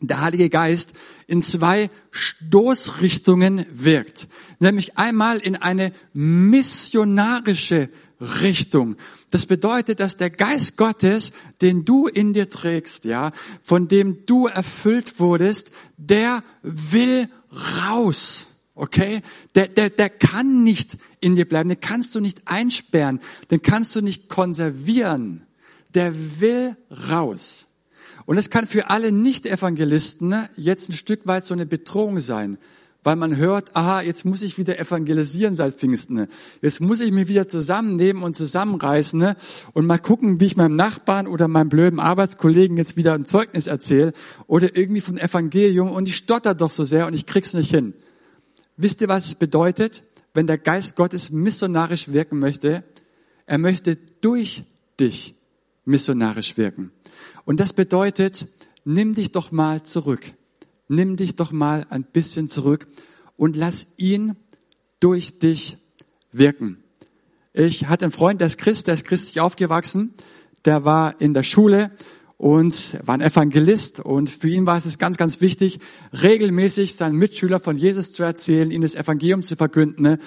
der 0.00 0.20
Heilige 0.20 0.50
Geist 0.50 0.94
in 1.26 1.42
zwei 1.42 1.90
Stoßrichtungen 2.10 3.64
wirkt. 3.72 4.28
Nämlich 4.58 4.98
einmal 4.98 5.38
in 5.38 5.56
eine 5.56 5.92
missionarische 6.12 7.88
Richtung. 8.40 8.96
Das 9.30 9.46
bedeutet, 9.46 10.00
dass 10.00 10.16
der 10.16 10.30
Geist 10.30 10.76
Gottes, 10.76 11.32
den 11.60 11.84
du 11.84 12.06
in 12.06 12.32
dir 12.32 12.48
trägst, 12.48 13.04
ja, 13.04 13.32
von 13.62 13.88
dem 13.88 14.24
du 14.26 14.46
erfüllt 14.46 15.18
wurdest, 15.18 15.72
der 15.96 16.42
will 16.62 17.28
raus. 17.86 18.48
Okay? 18.74 19.22
Der, 19.54 19.68
der, 19.68 19.90
der 19.90 20.10
kann 20.10 20.62
nicht 20.62 20.96
in 21.20 21.36
dir 21.36 21.48
bleiben, 21.48 21.68
den 21.68 21.80
kannst 21.80 22.14
du 22.14 22.20
nicht 22.20 22.42
einsperren, 22.46 23.20
den 23.50 23.62
kannst 23.62 23.94
du 23.96 24.00
nicht 24.00 24.28
konservieren. 24.28 25.46
Der 25.94 26.40
will 26.40 26.76
raus. 27.10 27.66
Und 28.24 28.38
es 28.38 28.50
kann 28.50 28.66
für 28.66 28.88
alle 28.88 29.12
Nicht-Evangelisten 29.12 30.28
ne, 30.28 30.48
jetzt 30.56 30.88
ein 30.88 30.94
Stück 30.94 31.26
weit 31.26 31.44
so 31.44 31.54
eine 31.54 31.66
Bedrohung 31.66 32.20
sein, 32.20 32.56
weil 33.04 33.16
man 33.16 33.36
hört, 33.36 33.74
aha, 33.74 34.00
jetzt 34.02 34.24
muss 34.24 34.42
ich 34.42 34.58
wieder 34.58 34.78
evangelisieren 34.78 35.54
seit 35.54 35.74
Pfingsten. 35.74 36.28
Jetzt 36.60 36.80
muss 36.80 37.00
ich 37.00 37.10
mich 37.10 37.28
wieder 37.28 37.48
zusammennehmen 37.48 38.22
und 38.22 38.36
zusammenreißen 38.36 39.18
ne, 39.18 39.36
und 39.72 39.86
mal 39.86 39.98
gucken, 39.98 40.40
wie 40.40 40.46
ich 40.46 40.56
meinem 40.56 40.76
Nachbarn 40.76 41.26
oder 41.26 41.48
meinem 41.48 41.68
blöden 41.68 41.98
Arbeitskollegen 41.98 42.76
jetzt 42.76 42.96
wieder 42.96 43.14
ein 43.14 43.24
Zeugnis 43.24 43.66
erzähle 43.66 44.12
oder 44.46 44.76
irgendwie 44.76 45.00
vom 45.00 45.18
Evangelium 45.18 45.90
und 45.90 46.08
ich 46.08 46.16
stotter 46.16 46.54
doch 46.54 46.70
so 46.70 46.84
sehr 46.84 47.06
und 47.06 47.14
ich 47.14 47.26
krieg's 47.26 47.54
nicht 47.54 47.70
hin. 47.70 47.94
Wisst 48.76 49.00
ihr, 49.00 49.08
was 49.08 49.26
es 49.26 49.34
bedeutet, 49.34 50.02
wenn 50.34 50.46
der 50.46 50.58
Geist 50.58 50.96
Gottes 50.96 51.30
missionarisch 51.30 52.08
wirken 52.08 52.38
möchte? 52.38 52.84
Er 53.46 53.58
möchte 53.58 53.96
durch 54.20 54.64
dich 54.98 55.34
missionarisch 55.84 56.56
wirken. 56.56 56.92
Und 57.44 57.58
das 57.58 57.72
bedeutet, 57.72 58.46
nimm 58.84 59.14
dich 59.14 59.32
doch 59.32 59.50
mal 59.50 59.82
zurück. 59.82 60.32
Nimm 60.94 61.16
dich 61.16 61.36
doch 61.36 61.52
mal 61.52 61.86
ein 61.88 62.02
bisschen 62.04 62.50
zurück 62.50 62.86
und 63.38 63.56
lass 63.56 63.86
ihn 63.96 64.36
durch 65.00 65.38
dich 65.38 65.78
wirken. 66.32 66.84
Ich 67.54 67.88
hatte 67.88 68.04
einen 68.04 68.12
Freund, 68.12 68.42
der 68.42 68.48
ist 68.48 68.58
Christ, 68.58 68.88
der 68.88 68.94
ist 68.96 69.06
christlich 69.06 69.40
aufgewachsen, 69.40 70.12
der 70.66 70.84
war 70.84 71.18
in 71.18 71.32
der 71.32 71.44
Schule 71.44 71.92
und 72.36 72.98
war 73.06 73.14
ein 73.14 73.22
Evangelist 73.22 74.00
und 74.00 74.28
für 74.28 74.50
ihn 74.50 74.66
war 74.66 74.76
es 74.76 74.98
ganz, 74.98 75.16
ganz 75.16 75.40
wichtig, 75.40 75.80
regelmäßig 76.12 76.94
seinen 76.94 77.16
Mitschüler 77.16 77.58
von 77.58 77.78
Jesus 77.78 78.12
zu 78.12 78.22
erzählen, 78.22 78.70
ihnen 78.70 78.82
das 78.82 78.94
Evangelium 78.94 79.42
zu 79.42 79.56
verkünden 79.56 80.18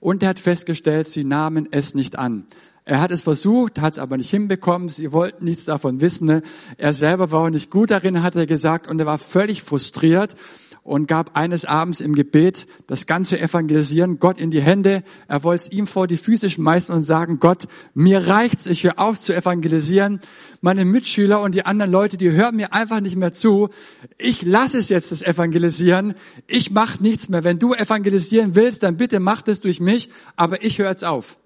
und 0.00 0.22
er 0.22 0.30
hat 0.30 0.38
festgestellt, 0.38 1.06
sie 1.06 1.24
nahmen 1.24 1.68
es 1.70 1.94
nicht 1.94 2.16
an. 2.18 2.46
Er 2.86 3.00
hat 3.00 3.10
es 3.10 3.22
versucht, 3.22 3.80
hat 3.80 3.94
es 3.94 3.98
aber 3.98 4.18
nicht 4.18 4.28
hinbekommen. 4.28 4.90
Sie 4.90 5.10
wollten 5.10 5.46
nichts 5.46 5.64
davon 5.64 6.02
wissen. 6.02 6.26
Ne? 6.26 6.42
Er 6.76 6.92
selber 6.92 7.30
war 7.30 7.44
auch 7.44 7.50
nicht 7.50 7.70
gut 7.70 7.90
darin, 7.90 8.22
hat 8.22 8.36
er 8.36 8.46
gesagt, 8.46 8.88
und 8.88 9.00
er 9.00 9.06
war 9.06 9.18
völlig 9.18 9.62
frustriert 9.62 10.36
und 10.82 11.08
gab 11.08 11.34
eines 11.34 11.64
Abends 11.64 12.02
im 12.02 12.14
Gebet 12.14 12.66
das 12.86 13.06
ganze 13.06 13.40
Evangelisieren 13.40 14.18
Gott 14.18 14.38
in 14.38 14.50
die 14.50 14.60
Hände. 14.60 15.02
Er 15.28 15.42
wollte 15.42 15.64
es 15.64 15.72
ihm 15.72 15.86
vor 15.86 16.06
die 16.06 16.18
Füße 16.18 16.50
schmeißen 16.50 16.94
und 16.94 17.02
sagen, 17.02 17.40
Gott, 17.40 17.68
mir 17.94 18.26
reicht's, 18.26 18.66
ich 18.66 18.84
höre 18.84 18.98
auf 18.98 19.18
zu 19.18 19.34
evangelisieren. 19.34 20.20
Meine 20.60 20.84
Mitschüler 20.84 21.40
und 21.40 21.54
die 21.54 21.64
anderen 21.64 21.90
Leute, 21.90 22.18
die 22.18 22.32
hören 22.32 22.56
mir 22.56 22.74
einfach 22.74 23.00
nicht 23.00 23.16
mehr 23.16 23.32
zu. 23.32 23.70
Ich 24.18 24.42
lasse 24.42 24.76
es 24.78 24.90
jetzt, 24.90 25.10
das 25.10 25.22
Evangelisieren. 25.22 26.14
Ich 26.46 26.70
mache 26.70 27.02
nichts 27.02 27.30
mehr. 27.30 27.44
Wenn 27.44 27.58
du 27.58 27.72
evangelisieren 27.72 28.54
willst, 28.54 28.82
dann 28.82 28.98
bitte 28.98 29.20
mach 29.20 29.40
das 29.40 29.60
durch 29.60 29.80
mich, 29.80 30.10
aber 30.36 30.62
ich 30.62 30.78
höre 30.78 30.90
jetzt 30.90 31.04
auf. 31.04 31.38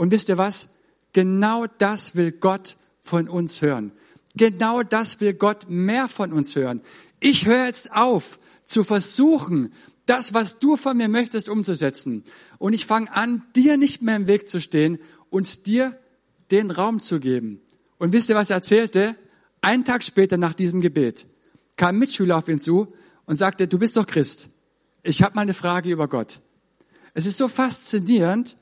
Und 0.00 0.12
wisst 0.12 0.30
ihr 0.30 0.38
was? 0.38 0.70
Genau 1.12 1.66
das 1.76 2.16
will 2.16 2.32
Gott 2.32 2.76
von 3.02 3.28
uns 3.28 3.60
hören. 3.60 3.92
Genau 4.34 4.82
das 4.82 5.20
will 5.20 5.34
Gott 5.34 5.68
mehr 5.68 6.08
von 6.08 6.32
uns 6.32 6.56
hören. 6.56 6.80
Ich 7.20 7.44
höre 7.44 7.66
jetzt 7.66 7.92
auf 7.92 8.38
zu 8.66 8.82
versuchen, 8.82 9.74
das, 10.06 10.32
was 10.32 10.58
du 10.58 10.78
von 10.78 10.96
mir 10.96 11.10
möchtest, 11.10 11.50
umzusetzen. 11.50 12.24
Und 12.56 12.72
ich 12.72 12.86
fange 12.86 13.14
an, 13.14 13.42
dir 13.54 13.76
nicht 13.76 14.00
mehr 14.00 14.16
im 14.16 14.26
Weg 14.26 14.48
zu 14.48 14.58
stehen 14.58 14.98
und 15.28 15.66
dir 15.66 15.98
den 16.50 16.70
Raum 16.70 17.00
zu 17.00 17.20
geben. 17.20 17.60
Und 17.98 18.14
wisst 18.14 18.30
ihr, 18.30 18.36
was 18.36 18.48
er 18.48 18.56
erzählte? 18.56 19.14
Einen 19.60 19.84
Tag 19.84 20.02
später 20.02 20.38
nach 20.38 20.54
diesem 20.54 20.80
Gebet 20.80 21.26
kam 21.76 21.96
ein 21.96 21.98
Mitschüler 21.98 22.38
auf 22.38 22.48
ihn 22.48 22.58
zu 22.58 22.90
und 23.26 23.36
sagte, 23.36 23.68
du 23.68 23.78
bist 23.78 23.98
doch 23.98 24.06
Christ. 24.06 24.48
Ich 25.02 25.22
habe 25.22 25.34
mal 25.34 25.42
eine 25.42 25.52
Frage 25.52 25.90
über 25.90 26.08
Gott. 26.08 26.40
Es 27.12 27.26
ist 27.26 27.36
so 27.36 27.48
faszinierend, 27.48 28.56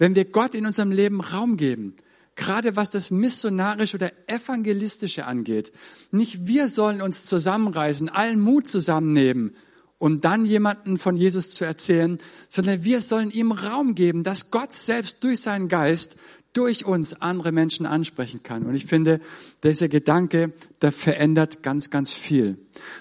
wenn 0.00 0.14
wir 0.14 0.24
Gott 0.24 0.54
in 0.54 0.66
unserem 0.66 0.90
Leben 0.90 1.20
Raum 1.20 1.58
geben, 1.58 1.94
gerade 2.34 2.74
was 2.74 2.88
das 2.88 3.10
missionarische 3.10 3.98
oder 3.98 4.10
evangelistische 4.26 5.26
angeht. 5.26 5.72
Nicht 6.10 6.46
wir 6.46 6.70
sollen 6.70 7.02
uns 7.02 7.26
zusammenreißen, 7.26 8.08
allen 8.08 8.40
Mut 8.40 8.66
zusammennehmen, 8.66 9.54
um 9.98 10.22
dann 10.22 10.46
jemanden 10.46 10.96
von 10.96 11.16
Jesus 11.16 11.50
zu 11.50 11.66
erzählen, 11.66 12.16
sondern 12.48 12.82
wir 12.82 13.02
sollen 13.02 13.30
ihm 13.30 13.52
Raum 13.52 13.94
geben, 13.94 14.24
dass 14.24 14.50
Gott 14.50 14.72
selbst 14.72 15.22
durch 15.22 15.40
seinen 15.42 15.68
Geist 15.68 16.16
durch 16.54 16.86
uns 16.86 17.12
andere 17.20 17.52
Menschen 17.52 17.84
ansprechen 17.84 18.42
kann. 18.42 18.64
Und 18.64 18.74
ich 18.74 18.86
finde, 18.86 19.20
dieser 19.62 19.88
Gedanke, 19.88 20.52
der 20.80 20.92
verändert 20.92 21.62
ganz, 21.62 21.90
ganz 21.90 22.12
viel. 22.12 22.56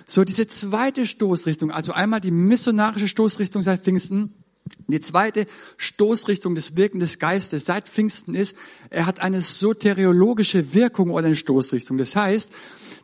So, 0.06 0.26
diese 0.26 0.48
zweite 0.48 1.08
Stoßrichtung, 1.08 1.72
also 1.72 1.94
einmal 1.94 2.20
die 2.20 2.30
missionarische 2.30 3.08
Stoßrichtung 3.08 3.62
seit 3.62 3.84
Pfingsten, 3.84 4.39
die 4.88 5.00
zweite 5.00 5.46
Stoßrichtung 5.78 6.56
des 6.56 6.76
Wirken 6.76 7.00
des 7.00 7.20
Geistes 7.20 7.66
seit 7.66 7.88
Pfingsten 7.88 8.36
ist, 8.36 8.56
er 8.90 9.06
hat 9.06 9.20
eine 9.20 9.42
soteriologische 9.42 10.74
Wirkung 10.74 11.12
oder 11.12 11.28
eine 11.28 11.36
Stoßrichtung. 11.36 11.98
Das 11.98 12.16
heißt, 12.16 12.52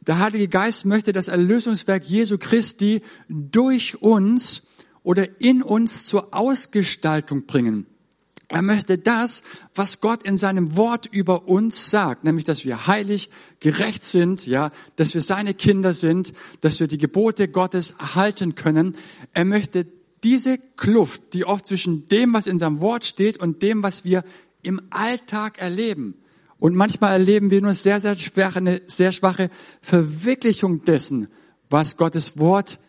der 0.08 0.20
Heilige 0.20 0.48
Geist 0.48 0.86
möchte 0.86 1.14
das 1.14 1.28
Erlösungswerk 1.28 2.04
Jesu 2.04 2.38
Christi 2.38 3.02
durch 3.28 4.02
uns 4.02 4.64
oder 5.04 5.40
in 5.40 5.62
uns 5.62 6.06
zur 6.06 6.34
Ausgestaltung 6.34 7.46
bringen. 7.46 7.86
Er 8.48 8.62
möchte 8.62 8.98
das, 8.98 9.42
was 9.74 10.02
Gott 10.02 10.24
in 10.24 10.38
seinem 10.38 10.76
Wort 10.76 11.08
über 11.08 11.48
uns 11.48 11.90
sagt, 11.90 12.24
nämlich, 12.24 12.44
dass 12.44 12.64
wir 12.64 12.86
heilig, 12.86 13.30
gerecht 13.60 14.06
sind, 14.06 14.46
ja, 14.46 14.72
dass 14.98 15.16
wir 15.16 15.22
seine 15.22 15.56
Kinder 15.56 15.94
sind, 15.96 16.32
dass 16.62 16.80
wir 16.80 16.88
die 16.88 17.00
Gebote 17.00 17.48
Gottes 17.48 17.92
erhalten 17.92 18.54
können. 18.54 18.96
Er 19.34 19.46
möchte 19.46 19.88
diese 20.26 20.58
Kluft, 20.58 21.34
die 21.34 21.46
oft 21.46 21.68
zwischen 21.68 22.10
dem, 22.10 22.34
was 22.34 22.48
in 22.48 22.58
seinem 22.58 22.82
Wort 22.82 23.06
steht 23.06 23.38
und 23.38 23.62
dem, 23.62 23.84
was 23.84 24.04
wir 24.04 24.24
im 24.64 24.82
Alltag 24.90 25.60
erleben. 25.60 26.16
Und 26.58 26.76
manchmal 26.76 27.12
erleben 27.14 27.52
wir 27.52 27.62
nur 27.62 27.76
sehr, 27.76 28.00
sehr 28.00 28.18
schwache, 28.18 28.58
eine 28.58 28.82
sehr 28.88 29.12
schwache 29.12 29.52
Verwirklichung 29.82 30.84
dessen, 30.84 31.28
was 31.70 31.96
Gottes 31.96 32.40
Wort 32.40 32.80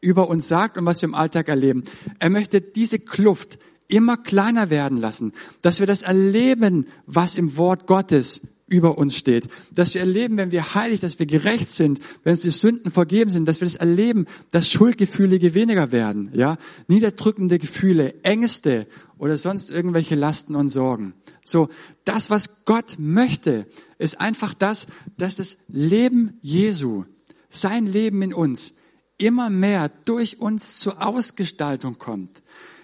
über 0.00 0.28
uns 0.28 0.46
sagt 0.46 0.78
und 0.78 0.86
was 0.86 1.02
wir 1.02 1.08
im 1.08 1.16
Alltag 1.16 1.48
erleben. 1.48 1.82
Er 2.20 2.30
möchte 2.30 2.60
diese 2.60 3.00
Kluft 3.00 3.58
immer 3.88 4.16
kleiner 4.16 4.70
werden 4.70 4.98
lassen, 4.98 5.32
dass 5.62 5.80
wir 5.80 5.86
das 5.88 6.02
erleben, 6.02 6.86
was 7.06 7.34
im 7.34 7.56
Wort 7.56 7.88
Gottes 7.88 8.42
über 8.68 8.98
uns 8.98 9.16
steht. 9.16 9.48
Dass 9.72 9.94
wir 9.94 10.02
erleben, 10.02 10.36
wenn 10.36 10.52
wir 10.52 10.74
heilig, 10.74 11.00
dass 11.00 11.18
wir 11.18 11.26
gerecht 11.26 11.68
sind, 11.68 12.00
wenn 12.22 12.32
uns 12.32 12.42
die 12.42 12.50
Sünden 12.50 12.90
vergeben 12.90 13.30
sind, 13.30 13.46
dass 13.46 13.60
wir 13.60 13.66
das 13.66 13.76
erleben, 13.76 14.26
dass 14.50 14.70
Schuldgefühle 14.70 15.54
weniger 15.54 15.92
werden, 15.92 16.30
ja? 16.34 16.56
Niederdrückende 16.86 17.58
Gefühle, 17.58 18.22
Ängste 18.22 18.86
oder 19.18 19.36
sonst 19.36 19.70
irgendwelche 19.70 20.14
Lasten 20.14 20.54
und 20.54 20.68
Sorgen. 20.68 21.14
So, 21.44 21.68
das, 22.04 22.30
was 22.30 22.64
Gott 22.64 22.96
möchte, 22.98 23.66
ist 23.98 24.20
einfach 24.20 24.54
das, 24.54 24.86
dass 25.16 25.36
das 25.36 25.56
Leben 25.68 26.38
Jesu, 26.42 27.04
sein 27.48 27.86
Leben 27.86 28.22
in 28.22 28.34
uns, 28.34 28.74
immer 29.16 29.50
mehr 29.50 29.90
durch 30.04 30.40
uns 30.40 30.78
zur 30.78 31.04
Ausgestaltung 31.04 31.98
kommt. 31.98 32.42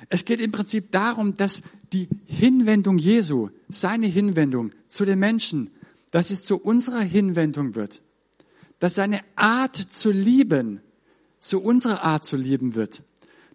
Es 0.09 0.25
geht 0.25 0.41
im 0.41 0.53
Prinzip 0.53 0.93
darum, 0.93 1.37
dass 1.37 1.63
die 1.93 2.09
Hinwendung 2.27 2.99
Jesu, 2.99 3.51
seine 3.69 4.07
Hinwendung 4.07 4.73
zu 4.89 5.05
den 5.05 5.19
Menschen, 5.19 5.71
dass 6.11 6.31
es 6.31 6.45
zu 6.45 6.57
unserer 6.57 7.01
Hinwendung 7.01 7.75
wird. 7.75 8.03
Dass 8.79 8.95
seine 8.95 9.21
Art 9.37 9.77
zu 9.77 10.11
lieben 10.11 10.81
zu 11.45 11.63
unserer 11.63 12.03
Art 12.03 12.25
zu 12.25 12.37
lieben 12.37 12.75
wird. 12.75 13.03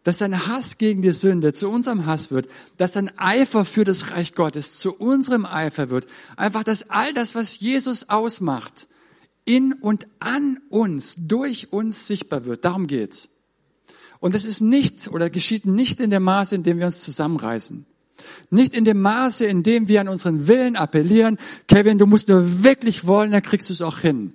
Dass 0.03 0.19
sein 0.19 0.47
Hass 0.47 0.77
gegen 0.77 1.01
die 1.01 1.11
Sünde 1.11 1.53
zu 1.53 1.69
unserem 1.69 2.05
Hass 2.05 2.31
wird. 2.31 2.47
Dass 2.77 2.93
sein 2.93 3.11
Eifer 3.17 3.65
für 3.65 3.83
das 3.83 4.11
Reich 4.11 4.35
Gottes 4.35 4.77
zu 4.77 4.93
unserem 4.93 5.45
Eifer 5.45 5.89
wird. 5.89 6.07
Einfach, 6.37 6.63
dass 6.63 6.89
all 6.89 7.13
das, 7.13 7.35
was 7.35 7.59
Jesus 7.59 8.09
ausmacht, 8.09 8.87
in 9.43 9.73
und 9.73 10.07
an 10.19 10.59
uns, 10.69 11.15
durch 11.17 11.73
uns 11.73 12.05
sichtbar 12.07 12.45
wird. 12.45 12.63
Darum 12.63 12.87
geht's. 12.87 13.29
Und 14.19 14.35
das 14.35 14.45
ist 14.45 14.61
nicht 14.61 15.07
oder 15.09 15.29
geschieht 15.29 15.65
nicht 15.65 15.99
in 15.99 16.09
dem 16.09 16.23
Maße, 16.23 16.55
in 16.55 16.63
dem 16.63 16.79
wir 16.79 16.87
uns 16.87 17.01
zusammenreißen. 17.01 17.85
Nicht 18.49 18.73
in 18.73 18.83
dem 18.83 19.01
Maße, 19.01 19.45
in 19.45 19.63
dem 19.63 19.87
wir 19.87 20.01
an 20.01 20.09
unseren 20.09 20.47
Willen 20.47 20.75
appellieren, 20.75 21.37
Kevin, 21.67 21.97
du 21.97 22.05
musst 22.05 22.27
nur 22.27 22.63
wirklich 22.63 23.07
wollen, 23.07 23.31
dann 23.31 23.41
kriegst 23.41 23.69
du 23.69 23.73
es 23.73 23.81
auch 23.81 23.99
hin. 23.99 24.33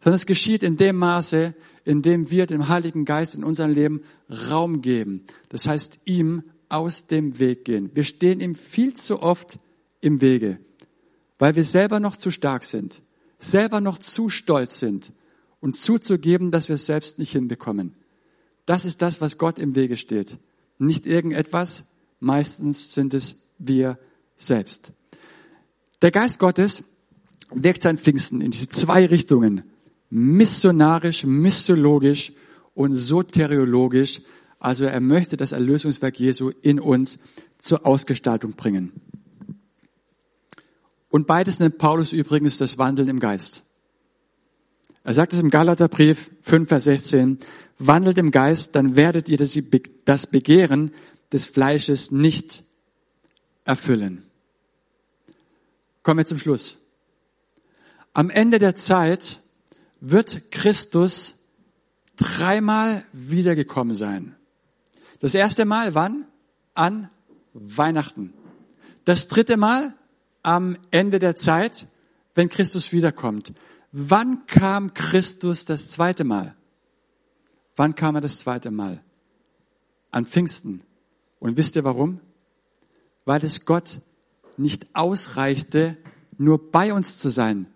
Sondern 0.00 0.16
es 0.16 0.26
geschieht 0.26 0.62
in 0.62 0.76
dem 0.76 0.96
Maße, 0.96 1.54
in 1.84 2.02
dem 2.02 2.30
wir 2.30 2.46
dem 2.46 2.68
Heiligen 2.68 3.04
Geist 3.04 3.34
in 3.34 3.44
unserem 3.44 3.72
Leben 3.72 4.02
Raum 4.50 4.80
geben. 4.80 5.24
Das 5.50 5.66
heißt, 5.68 6.00
ihm 6.04 6.42
aus 6.68 7.06
dem 7.06 7.38
Weg 7.38 7.66
gehen. 7.66 7.90
Wir 7.94 8.04
stehen 8.04 8.40
ihm 8.40 8.54
viel 8.54 8.94
zu 8.94 9.20
oft 9.22 9.58
im 10.00 10.20
Wege, 10.20 10.58
weil 11.38 11.54
wir 11.54 11.64
selber 11.64 12.00
noch 12.00 12.16
zu 12.16 12.30
stark 12.30 12.64
sind, 12.64 13.02
selber 13.38 13.80
noch 13.80 13.98
zu 13.98 14.30
stolz 14.30 14.78
sind 14.78 15.12
und 15.60 15.76
zuzugeben, 15.76 16.50
dass 16.50 16.68
wir 16.68 16.76
es 16.76 16.86
selbst 16.86 17.18
nicht 17.18 17.32
hinbekommen. 17.32 17.94
Das 18.66 18.84
ist 18.84 19.02
das, 19.02 19.20
was 19.20 19.38
Gott 19.38 19.58
im 19.58 19.74
Wege 19.74 19.96
steht. 19.96 20.38
Nicht 20.78 21.06
irgendetwas, 21.06 21.84
meistens 22.20 22.94
sind 22.94 23.14
es 23.14 23.42
wir 23.58 23.98
selbst. 24.36 24.92
Der 26.00 26.10
Geist 26.10 26.38
Gottes 26.38 26.84
wirkt 27.50 27.82
sein 27.82 27.98
Pfingsten 27.98 28.40
in 28.40 28.50
diese 28.50 28.68
zwei 28.68 29.06
Richtungen. 29.06 29.62
Missionarisch, 30.10 31.24
missiologisch 31.24 32.32
und 32.74 32.92
soteriologisch. 32.92 34.22
Also 34.58 34.84
er 34.84 35.00
möchte 35.00 35.36
das 35.36 35.52
Erlösungswerk 35.52 36.18
Jesu 36.18 36.50
in 36.62 36.80
uns 36.80 37.18
zur 37.58 37.86
Ausgestaltung 37.86 38.52
bringen. 38.52 38.92
Und 41.08 41.26
beides 41.26 41.60
nennt 41.60 41.78
Paulus 41.78 42.12
übrigens 42.12 42.58
das 42.58 42.78
Wandeln 42.78 43.08
im 43.08 43.20
Geist. 43.20 43.62
Er 45.04 45.14
sagt 45.14 45.32
es 45.32 45.40
im 45.40 45.50
Galaterbrief 45.50 46.30
5, 46.42 46.68
Vers 46.68 46.84
16, 46.84 47.38
wandelt 47.78 48.18
im 48.18 48.30
Geist, 48.30 48.76
dann 48.76 48.94
werdet 48.94 49.28
ihr 49.28 49.38
das 50.04 50.26
Begehren 50.26 50.92
des 51.32 51.46
Fleisches 51.46 52.10
nicht 52.10 52.62
erfüllen. 53.64 54.24
Kommen 56.02 56.18
wir 56.18 56.26
zum 56.26 56.38
Schluss. 56.38 56.78
Am 58.12 58.30
Ende 58.30 58.58
der 58.58 58.76
Zeit 58.76 59.40
wird 60.00 60.50
Christus 60.50 61.36
dreimal 62.16 63.04
wiedergekommen 63.12 63.94
sein. 63.94 64.36
Das 65.20 65.34
erste 65.34 65.64
Mal 65.64 65.94
wann? 65.94 66.26
An 66.74 67.08
Weihnachten. 67.54 68.32
Das 69.04 69.28
dritte 69.28 69.56
Mal 69.56 69.94
am 70.42 70.76
Ende 70.90 71.18
der 71.18 71.36
Zeit, 71.36 71.86
wenn 72.34 72.48
Christus 72.48 72.92
wiederkommt. 72.92 73.52
Wann 73.92 74.46
kam 74.46 74.94
Christus 74.94 75.66
das 75.66 75.90
zweite 75.90 76.24
Mal? 76.24 76.56
Wann 77.76 77.94
kam 77.94 78.14
er 78.14 78.22
das 78.22 78.38
zweite 78.38 78.70
Mal? 78.70 79.02
An 80.10 80.24
Pfingsten. 80.24 80.82
Und 81.38 81.58
wisst 81.58 81.76
ihr 81.76 81.84
warum? 81.84 82.20
Weil 83.26 83.44
es 83.44 83.66
Gott 83.66 84.00
nicht 84.56 84.86
ausreichte, 84.94 85.98
nur 86.38 86.70
bei 86.70 86.94
uns 86.94 87.18
zu 87.18 87.28
sein, 87.28 87.66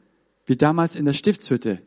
wie 0.46 0.56
damals 0.56 0.96
in 0.96 1.04
der 1.04 1.12
Stiftshütte. 1.12 1.82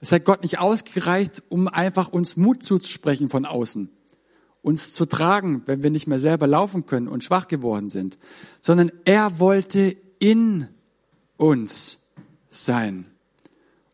Es 0.00 0.12
hat 0.12 0.24
Gott 0.24 0.42
nicht 0.42 0.58
ausgereicht, 0.58 1.42
um 1.50 1.68
einfach 1.68 2.08
uns 2.08 2.36
Mut 2.36 2.62
zuzusprechen 2.62 3.28
von 3.28 3.44
außen, 3.44 3.90
uns 4.62 4.94
zu 4.94 5.04
tragen, 5.04 5.62
wenn 5.66 5.82
wir 5.82 5.90
nicht 5.90 6.06
mehr 6.06 6.18
selber 6.18 6.46
laufen 6.46 6.86
können 6.86 7.08
und 7.08 7.22
schwach 7.22 7.48
geworden 7.48 7.90
sind, 7.90 8.18
sondern 8.62 8.90
er 9.04 9.38
wollte 9.38 9.96
in 10.18 10.68
uns 11.36 11.98
sein. 12.48 13.09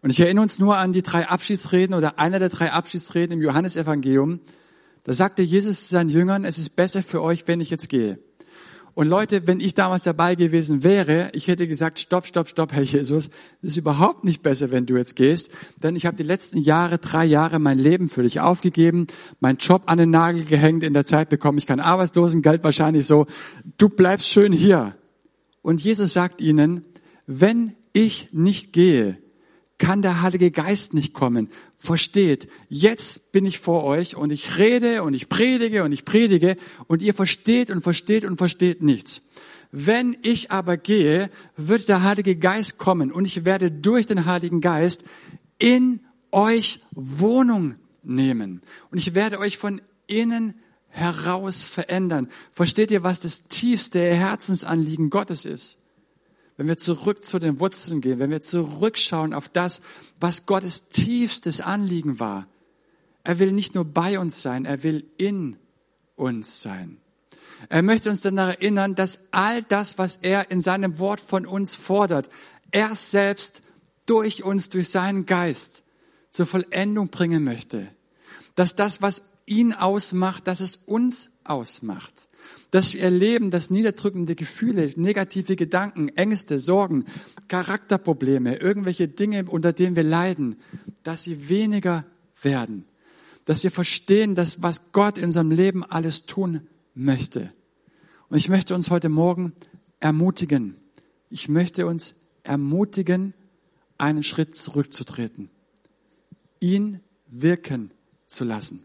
Und 0.07 0.11
ich 0.11 0.21
erinnere 0.21 0.45
uns 0.45 0.61
nur 0.61 0.77
an 0.77 0.93
die 0.93 1.03
drei 1.03 1.27
Abschiedsreden 1.27 1.93
oder 1.93 2.21
einer 2.21 2.39
der 2.39 2.49
drei 2.49 2.71
Abschiedsreden 2.71 3.39
im 3.39 3.43
Johannesevangelium. 3.43 4.39
Da 5.03 5.13
sagte 5.13 5.43
Jesus 5.43 5.89
zu 5.89 5.95
seinen 5.95 6.11
Jüngern, 6.11 6.45
es 6.45 6.59
ist 6.59 6.77
besser 6.77 7.03
für 7.03 7.21
euch, 7.25 7.49
wenn 7.49 7.61
ich 7.61 7.71
jetzt 7.71 7.89
gehe. 7.89 8.21
Und 8.95 9.09
Leute, 9.09 9.49
wenn 9.49 9.59
ich 9.59 9.75
damals 9.75 10.05
dabei 10.05 10.37
gewesen 10.37 10.85
wäre, 10.85 11.31
ich 11.33 11.49
hätte 11.49 11.67
gesagt, 11.67 11.99
stopp, 11.99 12.25
stopp, 12.25 12.49
stopp, 12.49 12.73
Herr 12.73 12.85
Jesus, 12.85 13.31
es 13.63 13.71
ist 13.71 13.79
überhaupt 13.79 14.23
nicht 14.23 14.45
besser, 14.45 14.71
wenn 14.71 14.87
du 14.87 14.97
jetzt 14.97 15.17
gehst, 15.17 15.51
denn 15.83 15.97
ich 15.97 16.07
habe 16.07 16.17
die 16.17 16.23
letzten 16.23 16.59
Jahre, 16.59 16.99
drei 16.99 17.25
Jahre 17.25 17.59
mein 17.59 17.81
Leben 17.81 18.09
für 18.09 18.23
dich 18.23 18.39
aufgegeben, 18.39 19.09
meinen 19.41 19.59
Job 19.59 19.83
an 19.87 19.99
den 19.99 20.11
Nagel 20.11 20.45
gehängt, 20.45 20.85
in 20.85 20.95
der 20.95 21.05
Zeit 21.05 21.31
bekomme 21.31 21.59
ich 21.59 21.67
kein 21.67 21.81
Arbeitslosengeld, 21.81 22.63
wahrscheinlich 22.63 23.09
so, 23.09 23.27
du 23.77 23.89
bleibst 23.89 24.29
schön 24.29 24.53
hier. 24.53 24.95
Und 25.63 25.83
Jesus 25.83 26.13
sagt 26.13 26.41
ihnen, 26.41 26.85
wenn 27.27 27.75
ich 27.93 28.29
nicht 28.31 28.73
gehe, 28.73 29.19
kann 29.79 30.03
der 30.03 30.23
Heilige 30.23 30.51
Geist 30.51 30.95
nicht 30.95 31.13
kommen. 31.13 31.51
Versteht, 31.79 32.49
jetzt 32.69 33.33
bin 33.33 33.45
ich 33.45 33.59
vor 33.59 33.85
euch 33.85 34.17
und 34.17 34.31
ich 34.31 34.57
rede 34.57 35.03
und 35.03 35.15
ich 35.15 35.29
predige 35.29 35.85
und 35.85 35.93
ich 35.93 36.05
predige 36.05 36.57
und 36.87 37.03
ihr 37.03 37.15
versteht 37.15 37.71
und 37.71 37.83
versteht 37.83 38.25
und 38.25 38.39
versteht 38.39 38.83
nichts. 38.83 39.23
Wenn 39.73 40.17
ich 40.23 40.51
aber 40.51 40.77
gehe, 40.77 41.31
wird 41.57 41.89
der 41.89 42.03
Heilige 42.03 42.37
Geist 42.37 42.79
kommen 42.79 43.13
und 43.13 43.27
ich 43.27 43.45
werde 43.45 43.71
durch 43.71 44.07
den 44.07 44.25
Heiligen 44.25 44.61
Geist 44.61 45.05
in 45.59 46.01
euch 46.31 46.81
Wohnung 46.93 47.75
nehmen. 48.03 48.63
Und 48.91 48.99
ich 48.99 49.15
werde 49.15 49.39
euch 49.39 49.59
von 49.59 49.83
innen 50.07 50.55
heraus 50.89 51.65
verändern. 51.65 52.29
Versteht 52.53 52.91
ihr, 52.91 53.03
was 53.03 53.21
das 53.21 53.49
tiefste 53.49 54.01
Herzensanliegen 54.01 55.11
Gottes 55.11 55.45
ist? 55.45 55.79
Wenn 56.57 56.69
wir 56.69 56.79
zurück 56.79 57.25
zu 57.25 57.39
den 57.39 57.61
Wurzeln 57.61 58.01
gehen, 58.01 58.19
wenn 58.19 58.31
wir 58.31 58.43
zurückschauen 58.43 59.35
auf 59.35 59.49
das, 59.49 59.83
was 60.19 60.47
Gottes 60.47 60.89
tiefstes 60.89 61.61
Anliegen 61.61 62.19
war. 62.19 62.47
Er 63.25 63.39
will 63.39 63.53
nicht 63.53 63.75
nur 63.75 63.85
bei 63.85 64.19
uns 64.19 64.41
sein, 64.41 64.65
er 64.65 64.83
will 64.83 65.05
in 65.19 65.59
uns 66.15 66.63
sein. 66.63 66.99
Er 67.69 67.83
möchte 67.83 68.11
uns 68.11 68.21
daran 68.21 68.39
erinnern, 68.39 68.95
dass 68.95 69.21
all 69.33 69.63
das, 69.63 69.99
was 69.99 70.19
er 70.19 70.51
in 70.51 70.63
seinem 70.63 70.99
Wort 70.99 71.21
von 71.21 71.47
uns 71.47 71.75
fordert, 71.75 72.29
er 72.71 72.95
selbst 72.95 73.63
durch 74.07 74.45
uns, 74.45 74.69
durch 74.69 74.89
seinen 74.89 75.27
Geist 75.27 75.83
zur 76.31 76.47
Vollendung 76.47 77.09
bringen 77.09 77.45
möchte. 77.45 77.89
Dass 78.55 78.77
das, 78.77 79.03
was 79.03 79.23
ihn 79.47 79.73
ausmacht, 79.73 80.47
dass 80.47 80.61
es 80.61 80.77
uns 80.87 81.31
ausmacht 81.45 82.29
dass 82.77 82.93
wir 82.93 83.01
erleben, 83.01 83.51
dass 83.51 83.71
niederdrückende 83.71 84.35
Gefühle, 84.35 84.93
negative 84.97 85.57
Gedanken, 85.57 86.11
Ängste, 86.11 86.59
Sorgen, 86.59 87.07
Charakterprobleme, 87.49 88.57
irgendwelche 88.57 89.09
Dinge, 89.09 89.47
unter 89.47 89.73
denen 89.73 89.97
wir 89.97 90.03
leiden, 90.03 90.57
dass 91.03 91.23
sie 91.23 91.49
weniger 91.49 92.05
werden. 92.43 92.85
Dass 93.47 93.65
wir 93.65 93.71
verstehen, 93.71 94.35
dass 94.35 94.63
was 94.63 94.93
Gott 94.93 95.17
in 95.17 95.25
unserem 95.25 95.53
Leben 95.53 95.85
alles 95.85 96.27
tun 96.27 96.67
möchte. 96.95 97.51
Und 98.29 98.37
ich 98.37 98.51
möchte 98.51 98.75
uns 98.75 98.91
heute 98.91 99.09
Morgen 99.09 99.55
ermutigen. 99.99 100.77
Ich 101.31 101.49
möchte 101.49 101.87
uns 101.87 102.13
ermutigen, 102.43 103.33
einen 103.97 104.23
Schritt 104.23 104.55
zurückzutreten. 104.55 105.49
Ihn 106.61 107.01
wirken 107.27 107.91
zu 108.27 108.45
lassen 108.45 108.85